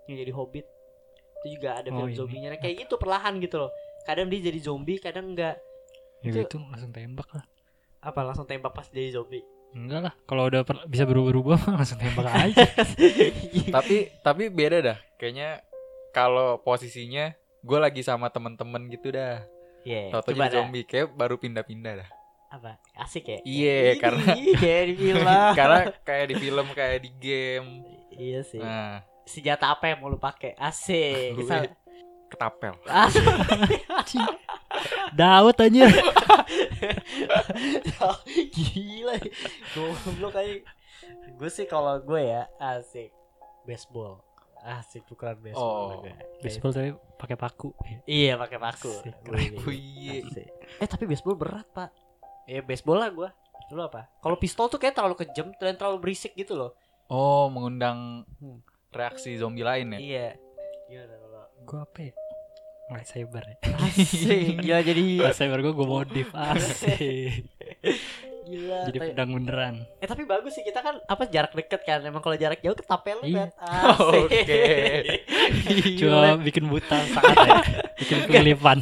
yang 0.05 0.19
jadi 0.19 0.31
hobbit 0.31 0.67
itu 1.41 1.57
juga 1.57 1.79
ada 1.79 1.89
Oh, 1.89 1.97
film 1.97 2.09
ini. 2.09 2.19
zombinya 2.19 2.49
Nah, 2.51 2.59
kayak 2.59 2.75
gitu 2.81 2.95
perlahan 2.97 3.39
gitu 3.39 3.57
loh 3.59 3.71
kadang 4.03 4.27
dia 4.27 4.41
jadi 4.43 4.61
zombie 4.61 4.99
kadang 4.99 5.31
enggak 5.31 5.57
Ya 6.21 6.29
Itu- 6.29 6.45
gitu 6.45 6.57
langsung 6.63 6.91
tembak 6.91 7.29
lah. 7.31 7.45
apa 8.03 8.21
langsung 8.23 8.45
tembak 8.45 8.71
pas 8.71 8.85
jadi 8.87 9.15
zombie 9.15 9.41
Enggak 9.71 10.01
lah, 10.03 10.15
kalau 10.25 10.45
udah 10.45 10.61
per- 10.61 10.83
bisa 10.85 11.07
berubah-ubah 11.07 11.61
langsung 11.79 11.95
tembak 11.97 12.27
aja. 12.43 12.67
tapi 13.71 14.11
tapi 14.21 14.43
beda 14.49 14.83
dah. 14.83 14.99
Kayaknya 15.15 15.63
kalau 16.11 16.59
posisinya 16.59 17.31
gue 17.61 17.79
lagi 17.79 18.03
sama 18.03 18.29
temen-temen 18.29 18.91
gitu 18.91 19.11
dah. 19.11 19.47
Iya, 19.81 20.03
Tahu 20.11 20.23
coba 20.23 20.33
jadi 20.35 20.41
dah. 20.43 20.53
zombie 20.57 20.85
kayak 20.85 21.09
baru 21.11 21.37
pindah-pindah 21.37 21.95
dah. 21.97 22.11
apa? 22.51 22.83
Asik 22.95 23.25
ya? 23.27 23.39
Iya, 23.41 23.77
Ih, 23.87 23.97
karena- 23.97 24.35
kayak 24.55 24.85
di 24.91 24.95
film. 24.97 25.27
Karena 25.59 25.79
kayak 26.01 26.27
di 26.27 26.35
film 26.37 26.67
kayak 26.71 26.99
di 27.01 27.11
game. 27.15 27.69
iya 28.11 28.41
sih. 28.43 28.59
Nah, 28.59 29.01
senjata 29.23 29.71
apa 29.71 29.87
yang 29.87 29.99
mau 29.99 30.09
lu 30.09 30.19
pakai? 30.19 30.53
Asik. 30.55 31.33
Gue- 31.39 31.47
Misal- 31.47 31.71
ketapel. 32.27 32.75
asik. 32.85 33.27
Daud 35.13 35.57
anjir. 35.57 35.91
gila. 38.51 39.15
Goblok 39.73 40.35
aja 40.37 40.53
gue 41.33 41.49
sih 41.49 41.65
kalau 41.65 41.99
gue 41.99 42.23
ya 42.23 42.47
asik. 42.59 43.11
Baseball 43.63 44.23
asik 44.63 45.03
pukulan 45.05 45.35
baseball 45.35 45.65
Oh. 45.91 46.03
Kayak- 46.03 46.21
Baseball 46.41 46.71
tapi 46.71 46.91
pakai 47.15 47.37
paku. 47.37 47.71
iya 48.05 48.35
pakai 48.35 48.59
paku 48.59 48.93
Oh 48.93 49.73
iya. 49.73 50.21
asik. 50.23 50.49
eh 50.77 50.87
tapi 50.87 51.05
baseball 51.05 51.35
berat 51.35 51.67
pak 51.67 51.91
eh 52.45 52.61
baseball 52.61 52.99
lah 52.99 53.09
gue 53.09 53.29
lu 53.71 53.81
apa 53.81 54.11
kalau 54.19 54.35
pistol 54.35 54.67
tuh 54.67 54.77
kayak 54.77 54.93
terlalu 54.93 55.15
kejam 55.17 55.55
dan 55.55 55.75
terlalu 55.75 55.99
berisik 56.03 56.35
gitu 56.35 56.55
loh 56.55 56.73
Oh, 57.07 57.47
mengundang 57.47 58.23
Hmm. 58.37 58.63
reaksi 58.89 59.35
zombie 59.35 59.63
lain 59.63 59.91
ya. 59.91 59.99
iya 59.99 60.29
gimana 60.85 61.15
kalau 61.17 61.43
Gue 61.63 61.79
apa 61.81 61.99
ya? 62.01 62.15
Lightsaber 62.89 63.43
ya. 63.45 63.57
asik 63.81 64.59
gila 64.65 64.81
jadi 64.81 65.03
Lightsaber 65.21 65.59
gue 65.61 65.73
gue 65.73 65.89
modif 65.89 66.29
asik. 66.33 67.47
gila 68.51 68.79
Jadi 68.85 68.99
Tapi- 68.99 69.09
pedang 69.09 69.31
beneran. 69.33 69.75
eh 69.97 70.05
tapi 70.05 70.23
bagus 70.25 70.53
sih 70.53 70.63
kita 70.63 70.81
kan 70.81 70.99
apa 71.01 71.23
jarak 71.25 71.53
deket 71.53 71.81
kan 71.81 72.03
emang 72.03 72.19
kalau 72.19 72.35
jarak 72.35 72.59
jauh 72.59 72.75
ketapel 72.75 73.23
Iya. 73.23 73.49
kan. 73.49 73.49
Oke. 74.19 74.43
Cuma 75.99 76.35
bikin 76.37 76.67
buta 76.67 76.99
saat 77.15 77.37
ya. 77.39 77.55
Bikin 77.97 78.19
kelipan. 78.27 78.79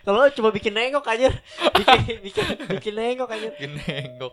kalau 0.00 0.22
lu 0.22 0.30
cuma 0.30 0.48
bikin 0.48 0.72
nengok 0.72 1.04
aja 1.04 1.28
bikin 1.74 2.16
bikin 2.22 2.44
bikin 2.70 2.94
nengok 2.94 3.28
aja 3.28 3.48
Bikin 3.50 3.76
nengok. 3.76 4.32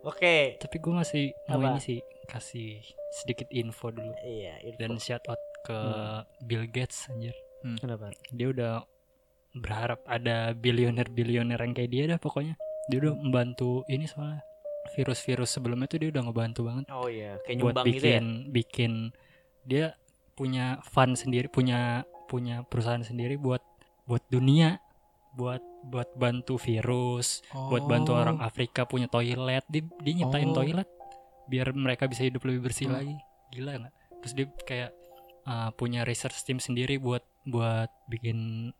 oke 0.00 0.36
Tapi 0.56 0.76
gue 0.76 0.94
masih 0.94 1.24
mau 1.46 1.58
Apa? 1.58 1.68
ini 1.68 1.80
sih 1.80 1.98
kasih 2.24 2.78
sedikit 3.12 3.50
info 3.50 3.88
dulu 3.88 4.14
iya 4.22 4.54
info. 4.62 4.78
dan 4.78 4.90
shout 4.96 5.24
out 5.26 5.40
ke 5.60 5.74
Hmm. 5.74 6.22
Bill 6.40 6.64
Gates 6.64 7.08
anjir. 7.08 7.34
kenapa 7.76 8.14
Dia 8.30 8.48
udah 8.48 8.72
berharap 9.52 10.06
ada 10.06 10.52
bilioner-bilioner 10.52 11.58
yang 11.58 11.74
kayak 11.74 11.90
dia 11.90 12.04
dah 12.06 12.16
pokoknya. 12.16 12.54
Dia 12.88 12.98
udah 12.98 13.14
membantu 13.14 13.84
ini 13.86 14.04
soalnya 14.04 14.40
virus-virus 14.88 15.52
sebelumnya 15.52 15.84
tuh 15.84 16.00
dia 16.00 16.08
udah 16.08 16.22
ngebantu 16.24 16.60
banget 16.64 16.84
oh 16.88 17.06
iya 17.06 17.36
kayak 17.44 17.60
buat 17.60 17.76
nyumbang 17.76 17.86
bikin 17.86 17.92
gitu 17.92 18.08
ya 18.08 18.20
bikin 18.48 18.92
dia 19.62 19.86
punya 20.32 20.64
fund 20.80 21.12
sendiri 21.12 21.46
punya 21.46 21.80
punya 22.24 22.64
perusahaan 22.64 23.04
sendiri 23.04 23.36
buat 23.36 23.60
buat 24.08 24.24
dunia 24.28 24.80
buat 25.36 25.60
buat 25.84 26.08
bantu 26.16 26.56
virus 26.56 27.44
buat 27.52 27.84
bantu 27.84 28.16
Oh. 28.16 28.18
orang 28.18 28.38
Afrika 28.40 28.88
punya 28.88 29.06
toilet 29.06 29.60
dia, 29.68 29.84
dia 30.00 30.12
nyiptain 30.16 30.48
Oh. 30.48 30.56
toilet 30.56 30.88
biar 31.46 31.72
mereka 31.72 32.08
bisa 32.08 32.24
hidup 32.24 32.40
lebih 32.42 32.64
bersih 32.64 32.88
Hmm. 32.88 32.96
lagi 32.96 33.16
gila 33.52 33.70
nggak 33.76 33.92
terus 34.18 34.32
dia 34.32 34.46
kayak 34.64 34.90
uh, 35.44 35.68
punya 35.72 36.08
research 36.08 36.40
team 36.42 36.56
sendiri 36.58 36.96
buat 36.96 37.20
buat 37.44 37.92
bikin 38.08 38.72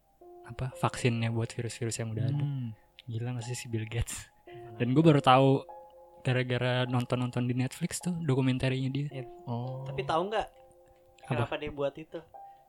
apa 0.45 0.73
vaksinnya 0.81 1.29
buat 1.29 1.53
virus-virus 1.53 2.01
yang 2.01 2.17
udah 2.17 2.25
ada 2.27 2.41
Hmm. 2.41 2.73
Gila 3.09 3.33
nggak 3.33 3.45
sih 3.45 3.57
si 3.57 3.67
Bill 3.67 3.85
Gates 3.85 4.29
dan 4.77 4.93
gue 4.93 5.01
baru 5.01 5.19
tahu 5.19 5.65
gara-gara 6.21 6.85
nonton-nonton 6.85 7.43
di 7.43 7.55
Netflix 7.55 7.99
tuh 7.99 8.15
dokumenterinya 8.21 8.89
dia 8.89 9.09
Oh. 9.45 9.83
tapi 9.83 10.05
tahu 10.05 10.29
nggak 10.29 10.49
kenapa 11.25 11.57
dia 11.57 11.71
buat 11.71 11.95
itu 11.95 12.21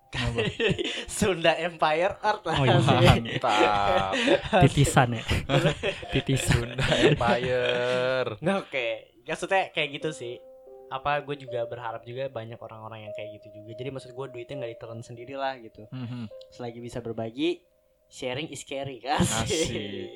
Kenapa? 0.10 0.41
Sunda 1.12 1.54
Empire 1.54 2.17
Art 2.19 2.41
lah 2.41 2.56
Oh, 2.56 2.65
iya. 2.65 2.82
sih. 2.82 2.97
Mantap. 2.97 4.12
titisan 4.65 5.10
ya 5.13 5.23
titisan 6.15 6.73
Sunda 6.73 6.86
Empire. 7.06 8.30
Oke 8.58 8.88
maksudnya 9.21 9.69
kayak 9.69 9.89
gitu 9.93 10.10
sih 10.10 10.41
apa 10.89 11.21
gue 11.21 11.38
juga 11.38 11.62
berharap 11.63 12.02
juga 12.02 12.25
banyak 12.28 12.58
orang-orang 12.58 13.06
yang 13.06 13.13
kayak 13.13 13.38
gitu 13.38 13.54
juga 13.54 13.78
jadi 13.78 13.89
maksud 13.91 14.10
gue 14.10 14.25
duitnya 14.28 14.56
nggak 14.58 14.71
ditelan 14.73 15.02
sendiri 15.02 15.38
lah 15.38 15.54
gitu 15.56 15.86
Mhm. 15.86 16.25
selagi 16.49 16.80
bisa 16.80 16.97
berbagi 16.97 17.62
sharing 18.10 18.49
is 18.49 18.65
caring 18.65 18.97
kan 18.97 19.21
Asik. 19.21 20.10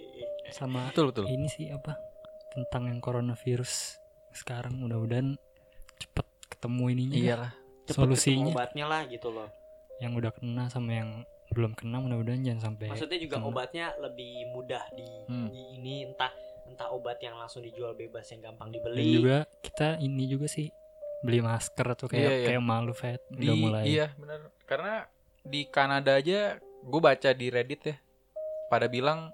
Sama 0.50 0.90
Betul 0.90 1.12
betul. 1.12 1.26
ini 1.28 1.48
sih 1.48 1.70
apa 1.70 1.96
tentang 2.50 2.86
yang 2.86 3.00
coronavirus 3.00 3.98
sekarang 4.32 4.78
mudah-mudahan 4.78 5.38
cepet 5.96 6.26
ketemu 6.50 6.84
ininya 6.92 7.16
ya. 7.16 7.26
Iyalah. 7.26 7.52
Cepet 7.84 7.96
Solusinya. 7.98 8.52
obatnya 8.52 8.86
lah 8.86 9.02
gitu 9.06 9.30
loh 9.30 9.50
yang 10.00 10.14
udah 10.14 10.32
kena 10.32 10.68
sama 10.68 10.92
yang 10.94 11.12
belum 11.50 11.74
kena 11.74 12.00
mudah-mudahan 12.00 12.42
jangan 12.42 12.62
sampai 12.68 12.90
maksudnya 12.90 13.20
juga 13.20 13.36
kena. 13.38 13.46
obatnya 13.46 13.86
lebih 14.00 14.34
mudah 14.50 14.84
di, 14.92 15.08
Hmm. 15.26 15.48
di 15.48 15.62
ini 15.78 15.96
entah 16.04 16.32
entah 16.66 16.90
obat 16.90 17.20
yang 17.20 17.36
langsung 17.36 17.62
dijual 17.62 17.94
bebas 17.94 18.26
yang 18.28 18.42
gampang 18.42 18.68
dan 18.68 18.74
dibeli 18.74 19.04
juga 19.14 19.38
kita 19.62 20.00
ini 20.00 20.24
juga 20.26 20.48
sih 20.48 20.72
beli 21.22 21.40
masker 21.40 21.88
tuh 21.94 22.08
kayak 22.08 22.20
Iya, 22.22 22.34
iya. 22.34 22.48
kayak 22.50 22.64
malu 22.64 22.92
vet 22.92 23.22
Di 23.30 23.46
udah 23.46 23.56
mulai 23.56 23.84
iya 23.86 24.08
benar. 24.14 24.40
Karena 24.64 24.94
di 25.42 25.62
Kanada 25.66 26.16
aja 26.16 26.56
gue 26.58 27.02
baca 27.02 27.30
di 27.32 27.48
Reddit 27.48 27.82
ya. 27.86 27.96
Pada 28.66 28.88
bilang 28.88 29.30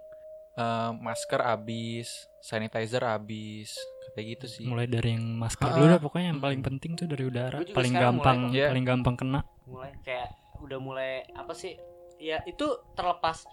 eh, 0.59 0.91
masker 0.93 1.39
habis, 1.41 2.11
sanitizer 2.39 3.01
habis, 3.01 3.71
kayak 4.11 4.27
gitu 4.35 4.45
sih. 4.49 4.63
mulai 4.65 4.85
dari 4.85 5.13
yang 5.13 5.23
masker 5.35 5.63
Ah, 5.63 5.73
dulu 5.73 5.85
dah 5.87 6.01
pokoknya 6.01 6.27
yang 6.29 6.41
paling 6.41 6.59
penting 6.59 6.91
tuh 6.93 7.05
dari 7.05 7.23
udara 7.23 7.63
paling 7.63 7.93
gampang 7.93 8.37
mulai. 8.43 8.55
Iya. 8.55 8.67
paling 8.67 8.85
gampang 8.85 9.15
kena 9.15 9.39
mulai 9.63 9.91
kayak 10.01 10.29
udah 10.59 10.79
mulai 10.79 11.11
apa 11.31 11.53
sih 11.53 11.77
ya 12.17 12.43
itu 12.43 12.65
terlepas 12.91 13.47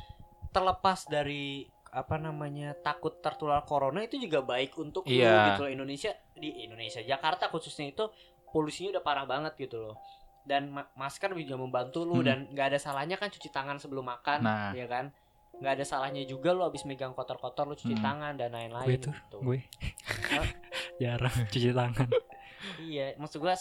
terlepas 0.49 1.07
dari 1.07 1.65
apa 1.89 2.17
namanya 2.17 2.75
takut 2.77 3.21
tertular 3.21 3.63
corona 3.63 4.03
itu 4.03 4.17
juga 4.19 4.43
baik 4.43 4.75
untuk 4.77 5.05
lu 5.05 5.13
Iya. 5.15 5.53
gitu 5.53 5.61
loh 5.63 5.73
Indonesia 5.73 6.11
di 6.35 6.63
Indonesia 6.63 7.01
Jakarta 7.01 7.47
khususnya 7.47 7.87
itu 7.87 8.05
polusinya 8.47 8.91
udah 8.93 9.03
parah 9.03 9.25
banget 9.25 9.55
gitu 9.59 9.79
loh 9.83 9.97
dan 10.43 10.69
ma- 10.69 10.89
masker 10.95 11.31
juga 11.33 11.55
membantu 11.55 12.03
lu 12.03 12.17
Hmm. 12.17 12.27
dan 12.27 12.39
nggak 12.49 12.67
ada 12.71 12.79
salahnya 12.79 13.15
kan 13.15 13.29
cuci 13.29 13.49
tangan 13.49 13.77
sebelum 13.77 14.05
makan 14.05 14.41
Nah. 14.41 14.73
ya 14.73 14.87
kan 14.87 15.13
nggak 15.57 15.73
ada 15.73 15.85
salahnya 15.85 16.23
juga 16.23 16.51
lu 16.51 16.63
abis 16.63 16.85
megang 16.85 17.11
kotor-kotor 17.11 17.65
lu 17.65 17.75
cuci 17.75 17.93
Hmm. 17.93 18.05
tangan 18.05 18.33
dan 18.35 18.51
lain-lain 18.51 18.87
gue 18.87 18.99
tuh 19.01 19.15
gitu. 19.15 19.37
gue 19.43 19.59
jarang 20.99 21.37
cuci 21.47 21.71
tangan 21.73 22.09
iya 22.81 23.17
maksud 23.17 23.39
gue 23.39 23.55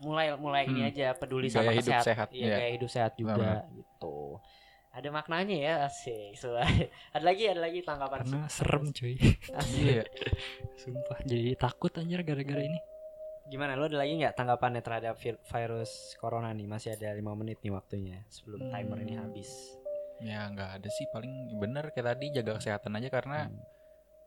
mulai 0.00 0.34
mulai 0.34 0.64
ini 0.64 0.80
Hmm. 0.80 0.90
aja 0.90 1.06
peduli 1.12 1.46
Gaya 1.46 1.56
sama 1.58 1.70
hidup 1.70 1.84
kesehatan 1.94 2.08
sehat, 2.08 2.28
iya 2.32 2.56
gaya 2.56 2.70
hidup 2.72 2.90
sehat 2.90 3.12
juga 3.14 3.32
Benar. 3.36 3.64
gitu 3.70 4.40
ada 4.92 5.08
maknanya 5.08 5.56
ya 5.56 5.74
asik 5.86 6.36
So, 6.36 6.52
ada 7.14 7.22
lagi 7.22 7.44
ada 7.46 7.60
lagi 7.60 7.80
tanggapan 7.80 8.18
karena 8.22 8.44
serem 8.46 8.84
cuy 8.88 9.16
Asik. 9.52 9.80
Iya. 9.82 10.04
sumpah 10.74 11.18
jadi 11.22 11.54
takut 11.54 11.92
anjir 11.92 12.20
gara-gara 12.22 12.60
ini 12.60 12.80
gimana 13.44 13.74
lo 13.74 13.84
ada 13.84 13.98
lagi 13.98 14.16
nggak 14.16 14.32
tanggapannya 14.32 14.80
terhadap 14.80 15.14
vir- 15.16 15.40
virus 15.42 15.92
corona 16.16 16.48
nih 16.50 16.64
masih 16.64 16.92
ada 16.92 17.12
lima 17.12 17.32
menit 17.32 17.60
nih 17.60 17.70
waktunya 17.70 18.24
sebelum 18.26 18.68
timer 18.68 18.98
ini 19.00 19.14
Hmm. 19.14 19.22
habis 19.22 19.50
Ya 20.22 20.46
nggak 20.46 20.70
ada 20.76 20.88
sih 20.88 21.06
paling 21.08 21.30
bener 21.56 21.90
kayak 21.90 22.06
tadi 22.08 22.26
jaga 22.32 22.56
kesehatan 22.56 22.94
aja 22.94 23.08
karena 23.08 23.38
Hmm. 23.44 23.58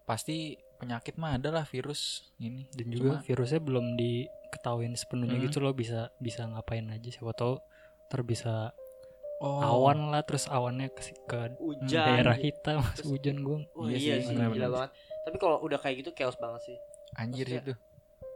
pasti 0.03 0.37
penyakit 0.75 1.15
mah 1.15 1.33
ada 1.33 1.49
lah 1.51 1.63
virus 1.63 2.01
ini 2.37 2.67
dan 2.69 2.87
juga 2.89 3.09
Cuma- 3.09 3.23
virusnya 3.23 3.59
belum 3.59 3.85
diketahuin 3.95 4.93
sepenuhnya 4.93 5.35
Hmm. 5.35 5.45
gitu 5.45 5.57
loh 5.57 5.71
bisa 5.71 6.11
bisa 6.17 6.45
ngapain 6.45 6.85
aja 6.87 7.09
siapa 7.09 7.31
tahu 7.31 7.57
ntar 8.05 8.21
bisa 8.21 8.75
oh, 9.37 9.59
awan 9.61 10.11
lah 10.11 10.21
terus 10.21 10.45
awannya 10.47 10.87
ke, 10.89 11.01
ke 11.21 11.57
hujan 11.57 12.05
daerah 12.05 12.37
kita 12.37 12.77
mas 12.77 12.93
Terus- 12.93 13.07
hujan 13.11 13.37
gue 13.39 13.57
Oh 13.73 13.85
Iya 13.85 13.97
iya, 13.97 14.13
sih, 14.15 14.21
sih, 14.21 14.27
benar-benar. 14.31 14.55
gila 14.57 14.67
banget. 14.69 14.91
Tapi 15.21 15.37
kalau 15.37 15.57
udah 15.59 15.79
kayak 15.79 15.95
gitu 15.97 16.11
chaos 16.13 16.35
banget 16.35 16.61
sih. 16.65 16.77
anjir 17.15 17.47
Maksudnya- 17.47 17.63
itu 17.65 17.73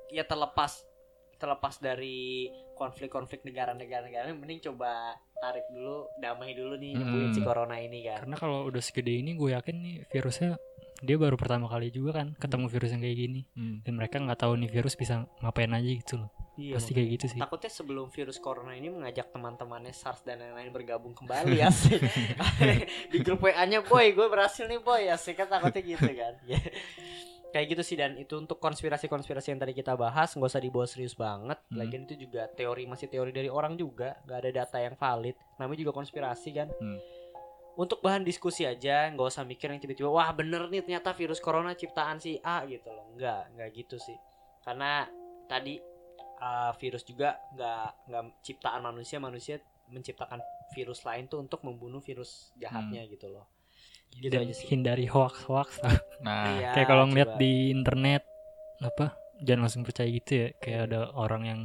Ya 0.10 0.24
terlepas 0.24 0.88
terlepas 1.36 1.78
dari 1.78 2.50
konflik-konflik 2.74 3.44
negara-negara 3.44 4.04
negara 4.04 4.28
mending 4.30 4.60
coba 4.62 5.16
tarik 5.40 5.66
dulu, 5.68 6.08
damai 6.16 6.52
dulu 6.52 6.76
nih 6.76 6.92
Hmm. 6.92 7.00
nyembuhin 7.02 7.32
si 7.32 7.42
corona 7.42 7.76
ini 7.76 8.04
kan. 8.04 8.20
karena 8.22 8.36
kalau 8.36 8.58
udah 8.66 8.80
segede 8.80 9.14
ini 9.14 9.34
gue 9.34 9.50
yakin 9.52 9.76
nih 9.78 9.96
virusnya 10.06 10.60
dia 11.00 11.16
baru 11.16 11.34
pertama 11.34 11.66
kali 11.66 11.90
juga 11.90 12.12
kan 12.14 12.36
ketemu 12.36 12.66
virus 12.68 12.92
yang 12.92 13.00
kayak 13.00 13.18
gini 13.18 13.42
Hmm. 13.52 13.80
dan 13.82 13.94
mereka 13.96 14.16
nggak 14.18 14.36
tahu 14.38 14.54
nih 14.56 14.68
virus 14.70 14.94
bisa 14.94 15.24
ngapain 15.40 15.72
aja 15.72 15.88
gitu 15.88 16.16
loh 16.18 16.30
Iya. 16.54 16.76
pasti 16.76 16.92
kayak 16.92 17.10
gitu 17.14 17.26
sih 17.30 17.40
Takutnya 17.40 17.72
sebelum 17.72 18.06
virus 18.10 18.36
corona 18.38 18.76
ini 18.76 18.92
mengajak 18.92 19.32
teman-temannya 19.32 19.92
SARS 19.92 20.22
dan 20.22 20.38
lain-lain 20.38 20.70
bergabung 20.70 21.16
kembali 21.16 21.56
ya 21.56 21.72
sih. 21.72 21.96
Di 23.12 23.18
grup 23.20 23.40
WA-nya 23.42 23.80
boy, 23.80 24.12
gue 24.12 24.28
berhasil 24.28 24.68
nih 24.68 24.76
boy 24.78 25.02
ya 25.02 25.16
sih 25.16 25.32
kan 25.32 25.48
takutnya 25.48 25.80
gitu 25.80 26.12
kan. 26.12 26.36
Ya. 27.50 27.54
Kayak 27.58 27.68
gitu 27.74 27.84
sih 27.84 27.98
dan 27.98 28.14
itu 28.16 28.38
untuk 28.38 28.62
konspirasi-konspirasi 28.62 29.54
yang 29.54 29.62
tadi 29.62 29.74
kita 29.74 29.98
bahas 29.98 30.38
nggak 30.38 30.50
usah 30.54 30.62
dibawa 30.62 30.86
serius 30.86 31.18
banget. 31.18 31.58
Hmm. 31.70 31.78
Lagian 31.82 32.06
itu 32.06 32.30
juga 32.30 32.46
teori 32.54 32.86
masih 32.86 33.10
teori 33.10 33.34
dari 33.34 33.50
orang 33.50 33.74
juga, 33.74 34.22
nggak 34.30 34.38
ada 34.38 34.50
data 34.54 34.78
yang 34.78 34.96
valid. 34.96 35.36
Namanya 35.58 35.80
juga 35.82 35.94
konspirasi 35.98 36.50
kan. 36.54 36.70
Hmm. 36.78 37.00
Untuk 37.80 38.04
bahan 38.04 38.28
diskusi 38.28 38.68
aja, 38.68 39.10
nggak 39.10 39.28
usah 39.34 39.48
mikir 39.48 39.72
yang 39.72 39.80
tiba-tiba 39.80 40.12
wah 40.12 40.30
bener 40.36 40.68
nih 40.68 40.84
ternyata 40.84 41.16
virus 41.16 41.40
corona 41.40 41.74
ciptaan 41.74 42.22
si 42.22 42.38
A 42.44 42.68
gitu 42.70 42.92
loh. 42.92 43.16
Nggak, 43.18 43.56
nggak 43.56 43.70
gitu 43.74 43.96
sih. 43.98 44.18
Karena 44.62 45.08
tadi 45.50 45.80
uh, 46.40 46.72
virus 46.78 47.04
juga 47.08 47.40
nggak 47.56 47.88
nggak 48.12 48.24
ciptaan 48.46 48.82
manusia 48.84 49.18
manusia 49.18 49.56
menciptakan 49.90 50.38
virus 50.74 51.02
lain 51.02 51.26
tuh 51.26 51.42
untuk 51.42 51.66
membunuh 51.66 51.98
virus 51.98 52.54
jahatnya 52.62 53.10
gitu 53.10 53.26
loh 53.34 53.59
gitu 54.16 54.34
dan 54.34 54.48
aja 54.50 54.54
sih. 54.58 54.66
Hindari 54.68 55.06
hoax 55.06 55.46
hoax. 55.46 55.70
Nah. 56.20 56.52
Iya, 56.52 56.76
kayak 56.76 56.88
kalau 56.92 57.08
ngeliat 57.08 57.32
coba. 57.36 57.40
di 57.40 57.54
internet 57.72 58.24
apa 58.84 59.16
jangan 59.40 59.62
langsung 59.64 59.88
percaya 59.88 60.10
gitu 60.12 60.32
ya. 60.36 60.48
Kayak 60.60 60.80
ada 60.92 61.00
orang 61.16 61.44
yang 61.48 61.62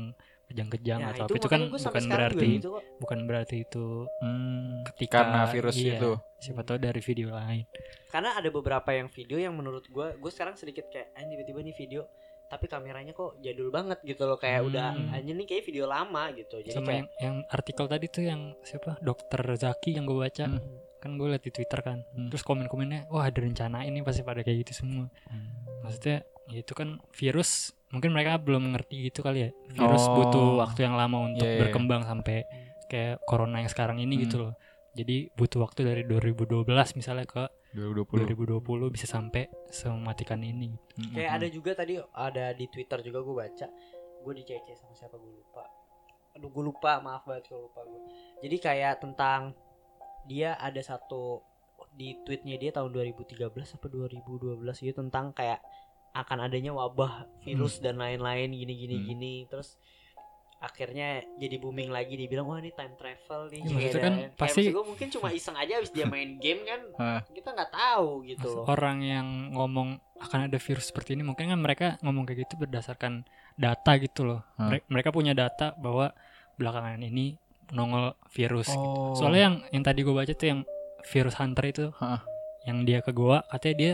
kejang-kejang 0.46 1.00
Ya, 1.02 1.10
atau 1.10 1.24
apa. 1.26 1.34
Itu 1.34 1.48
kan 1.50 1.60
bukan 1.66 2.04
berarti 2.06 2.46
gitu 2.60 2.68
kok. 2.78 2.82
bukan 3.02 3.18
berarti 3.26 3.56
itu 3.66 4.06
hmm, 4.22 4.86
ketika 4.94 5.26
karena 5.26 5.40
virus 5.50 5.74
iya, 5.74 5.98
itu. 5.98 6.10
siapa 6.38 6.62
tahu 6.62 6.78
dari 6.78 7.00
video 7.02 7.34
lain. 7.34 7.66
Karena 8.12 8.38
ada 8.38 8.46
beberapa 8.46 8.90
yang 8.94 9.10
video 9.10 9.42
yang 9.42 9.58
menurut 9.58 9.90
gue 9.90 10.06
gue 10.14 10.30
sekarang 10.30 10.54
sedikit 10.54 10.86
kayak 10.86 11.10
anjing 11.18 11.34
tiba-tiba 11.34 11.60
nih 11.66 11.74
video. 11.74 12.02
Tapi 12.44 12.70
kameranya 12.70 13.10
kok 13.10 13.40
jadul 13.42 13.74
banget 13.74 13.98
gitu 14.06 14.22
loh. 14.22 14.38
Kayak 14.38 14.62
Hmm. 14.62 14.68
udah 14.70 14.86
anjing 15.16 15.34
nih 15.34 15.46
kayak 15.50 15.64
video 15.66 15.90
lama 15.90 16.30
gitu. 16.30 16.62
Jadi 16.62 16.76
sama 16.76 16.86
kayak 16.86 16.98
yang, 17.02 17.08
yang 17.18 17.36
artikel 17.50 17.84
tadi 17.90 18.06
tuh 18.06 18.22
yang 18.22 18.54
siapa? 18.62 19.02
Dokter 19.02 19.42
Zaki 19.58 19.98
yang 19.98 20.06
gue 20.06 20.14
baca. 20.14 20.46
Hmm. 20.46 20.62
Kan 21.04 21.14
gue 21.14 21.28
liat 21.28 21.44
di 21.44 21.52
Twitter 21.52 21.78
kan. 21.78 22.00
Hmm. 22.10 22.26
terus 22.26 22.40
komen-komennya 22.40 23.06
wah 23.06 23.22
ada 23.22 23.36
rencana 23.36 23.84
ini 23.84 24.00
pasti 24.00 24.24
pada 24.24 24.40
kayak 24.40 24.64
gitu 24.64 24.80
semua. 24.80 25.12
Maksudnya 25.80 26.24
ya 26.46 26.60
itu 26.60 26.72
kan 26.72 26.96
virus 27.12 27.72
mungkin 27.88 28.10
mereka 28.10 28.36
belum 28.36 28.72
ngerti 28.72 29.06
gitu 29.06 29.20
kali 29.20 29.44
ya. 29.44 29.50
Virus 29.70 30.04
Oh. 30.04 30.16
butuh 30.16 30.46
waktu 30.58 30.80
yang 30.82 30.96
lama 30.96 31.28
untuk 31.28 31.44
Iya, 31.44 31.46
iya, 31.46 31.54
iya. 31.54 31.62
berkembang 31.62 32.02
sampai 32.02 32.36
kayak 32.86 33.20
corona 33.22 33.60
yang 33.60 33.68
sekarang 33.68 33.96
ini 33.98 34.16
Hmm. 34.16 34.24
gitu 34.24 34.36
loh. 34.40 34.54
Jadi 34.94 35.26
butuh 35.30 35.58
waktu 35.60 35.80
dari 35.82 36.02
2012 36.06 36.64
misalnya 36.94 37.26
ke 37.26 37.44
2020 37.74 38.22
2020 38.24 38.86
bisa 38.88 39.04
sampai 39.04 39.50
sematikan 39.68 40.38
ini. 40.38 40.70
Hmm, 40.94 41.10
kayak 41.12 41.26
hmm, 41.28 41.36
ada 41.36 41.46
juga 41.48 41.70
tadi 41.74 41.94
ada 41.98 42.54
di 42.54 42.64
Twitter 42.66 43.02
juga 43.02 43.18
gue 43.20 43.34
baca 43.36 43.66
gue 44.24 44.32
dicece 44.34 44.72
sama 44.74 44.94
siapa 44.94 45.18
gue 45.18 45.32
lupa. 45.34 45.66
Aduh 46.32 46.48
gue 46.48 46.64
lupa 46.64 46.98
maaf 46.98 47.22
banget 47.24 47.46
kalau 47.46 47.66
lupa 47.66 47.82
gue 47.84 48.00
jadi 48.40 48.56
kayak 48.58 48.94
tentang 49.00 49.54
dia 50.24 50.56
ada 50.56 50.80
satu 50.80 51.40
di 51.92 52.16
tweetnya 52.20 52.56
dia 52.56 52.70
tahun 52.70 52.90
2013 52.90 53.38
apa 53.46 53.86
2012 53.86 54.58
gitu 54.82 54.98
tentang 54.98 55.30
kayak 55.30 55.60
akan 56.12 56.38
adanya 56.42 56.70
wabah 56.70 57.12
virus 57.40 57.78
dan 57.78 57.96
lain-lain 57.96 58.50
gini 58.50 58.74
gini 58.76 58.96
Hmm. 58.96 59.06
gini 59.06 59.34
terus 59.44 59.78
akhirnya 60.56 61.08
jadi 61.36 61.60
booming 61.60 61.92
lagi 61.92 62.16
dibilang 62.16 62.46
wah 62.46 62.56
ini 62.56 62.72
time 62.72 62.96
travel 62.96 63.52
nih 63.52 63.60
Ya, 63.60 63.68
maksudnya 63.68 64.00
kan 64.00 64.14
kayak 64.16 64.30
pasti- 64.34 64.64
maksud 64.64 64.72
gua 64.72 64.84
mungkin 64.86 65.08
cuma 65.10 65.28
iseng 65.36 65.56
aja 65.56 65.72
abis 65.76 65.92
dia 65.92 66.06
main 66.06 66.30
game 66.38 66.64
kan 66.64 66.80
Hah. 66.96 67.20
kita 67.28 67.52
nggak 67.52 67.68
tahu 67.70 68.08
gitu 68.24 68.46
loh 68.50 68.64
orang 68.66 68.98
yang 68.98 69.26
ngomong 69.52 69.88
akan 70.16 70.48
ada 70.48 70.56
virus 70.56 70.88
seperti 70.88 71.12
ini 71.12 71.22
mungkin 71.22 71.46
kan 71.46 71.58
mereka 71.58 71.86
ngomong 72.00 72.24
kayak 72.24 72.48
gitu 72.48 72.56
berdasarkan 72.56 73.28
data 73.54 73.92
gitu 73.96 74.24
loh. 74.24 74.40
Mere- 74.56 74.82
mereka 74.88 75.10
punya 75.10 75.30
data 75.30 75.74
bahwa 75.74 76.10
belakangan 76.54 77.02
ini 77.02 77.36
nongol 77.70 78.12
virus 78.28 78.68
gitu. 78.68 78.76
Oh. 78.82 79.14
soalnya 79.16 79.48
yang 79.48 79.54
yang 79.70 79.82
tadi 79.82 80.02
gue 80.02 80.12
baca 80.12 80.32
tuh 80.32 80.48
yang 80.48 80.60
virus 81.06 81.36
hunter 81.36 81.64
itu 81.64 81.84
Hah. 81.96 82.20
yang 82.66 82.82
dia 82.82 83.00
ke 83.00 83.12
goa 83.12 83.44
katanya 83.48 83.76
dia 83.76 83.92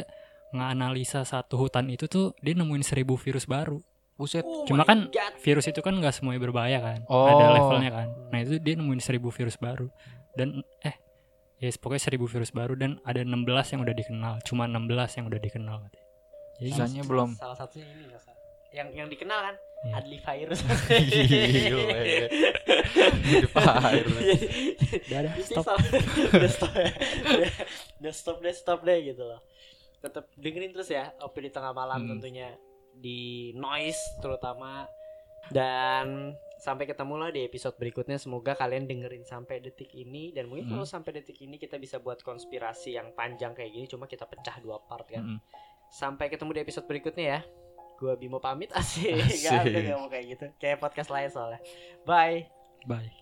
nganalisa 0.51 1.23
satu 1.23 1.55
hutan 1.57 1.87
itu 1.87 2.11
tuh 2.11 2.35
dia 2.41 2.55
nemuin 2.55 2.83
seribu 2.83 3.15
virus 3.15 3.47
baru 3.47 3.79
buset 4.17 4.43
Oh 4.45 4.67
Cuma 4.69 4.85
kan 4.85 5.09
God. 5.09 5.35
virus 5.41 5.65
itu 5.65 5.81
kan 5.81 5.95
nggak 5.95 6.13
semuanya 6.13 6.43
berbahaya 6.43 6.79
kan 6.79 6.99
Oh. 7.07 7.25
ada 7.25 7.55
levelnya 7.55 7.91
kan 7.91 8.09
nah 8.29 8.39
itu 8.39 8.59
dia 8.59 8.75
nemuin 8.75 8.99
seribu 8.99 9.31
virus 9.31 9.57
baru 9.57 9.87
dan 10.35 10.61
eh 10.83 10.97
ya 11.59 11.69
pokoknya 11.73 12.03
seribu 12.03 12.25
virus 12.25 12.51
baru 12.51 12.73
dan 12.75 12.99
ada 13.03 13.21
16 13.21 13.37
yang 13.73 13.81
udah 13.81 13.95
dikenal 13.95 14.35
cuma 14.43 14.65
16 14.65 15.17
yang 15.17 15.25
udah 15.29 15.41
dikenal 15.41 15.77
katanya. 15.85 16.07
jadi 16.57 16.69
Sisanya 16.73 17.03
belum 17.05 17.29
salah 17.37 17.57
satunya 17.57 17.87
ini 17.87 18.05
salah 18.11 18.37
yang 18.73 18.89
yang 18.93 19.09
dikenal 19.09 19.41
kan 19.45 19.57
Iya. 19.81 19.97
Adli 19.97 20.19
virus. 20.21 20.61
Adli 20.61 21.01
virus. 23.49 24.21
udah 25.09 25.33
stop 25.57 25.79
udah 26.37 26.51
stop 26.51 26.73
ya. 26.75 26.89
udah, 27.99 28.13
stop 28.13 28.37
deh 28.39 28.53
stop 28.53 28.81
deh 28.83 28.99
gitu 29.03 29.23
loh 29.23 29.41
tetap 29.99 30.29
dengerin 30.35 30.73
terus 30.73 30.89
ya 30.89 31.13
opini 31.21 31.49
tengah 31.49 31.73
malam 31.73 31.97
Hmm. 31.99 32.11
tentunya 32.13 32.57
di 32.93 33.53
noise 33.55 33.97
terutama 34.19 34.85
dan 35.49 36.33
sampai 36.57 36.85
ketemu 36.85 37.15
lah 37.17 37.31
di 37.31 37.41
episode 37.43 37.73
berikutnya 37.75 38.17
semoga 38.17 38.53
kalian 38.55 38.85
dengerin 38.85 39.25
sampai 39.25 39.61
detik 39.61 39.89
ini 39.95 40.29
dan 40.31 40.45
mungkin 40.45 40.69
Hmm. 40.69 40.73
kalau 40.75 40.87
sampai 40.87 41.17
detik 41.17 41.41
ini 41.41 41.57
kita 41.57 41.77
bisa 41.77 41.97
buat 41.97 42.21
konspirasi 42.21 42.95
yang 42.95 43.13
panjang 43.13 43.53
kayak 43.53 43.73
gini 43.73 43.87
cuma 43.87 44.05
kita 44.05 44.25
pecah 44.25 44.57
dua 44.59 44.77
part 44.79 45.05
kan 45.07 45.25
Mm-mm. 45.27 45.41
sampai 45.89 46.29
ketemu 46.29 46.51
di 46.53 46.61
episode 46.61 46.85
berikutnya 46.85 47.27
ya 47.27 47.41
gua 48.01 48.17
Bimo 48.17 48.41
pamit. 48.41 48.73
Asik, 48.81 49.21
Asik. 49.21 49.45
Gak, 49.45 49.63
gak 49.69 49.99
mau 50.01 50.09
kayak 50.09 50.27
gitu. 50.33 50.47
Kayak 50.57 50.81
podcast 50.81 51.13
lain 51.13 51.29
soalnya. 51.29 51.61
Bye. 52.09 52.49
Bye 52.89 53.20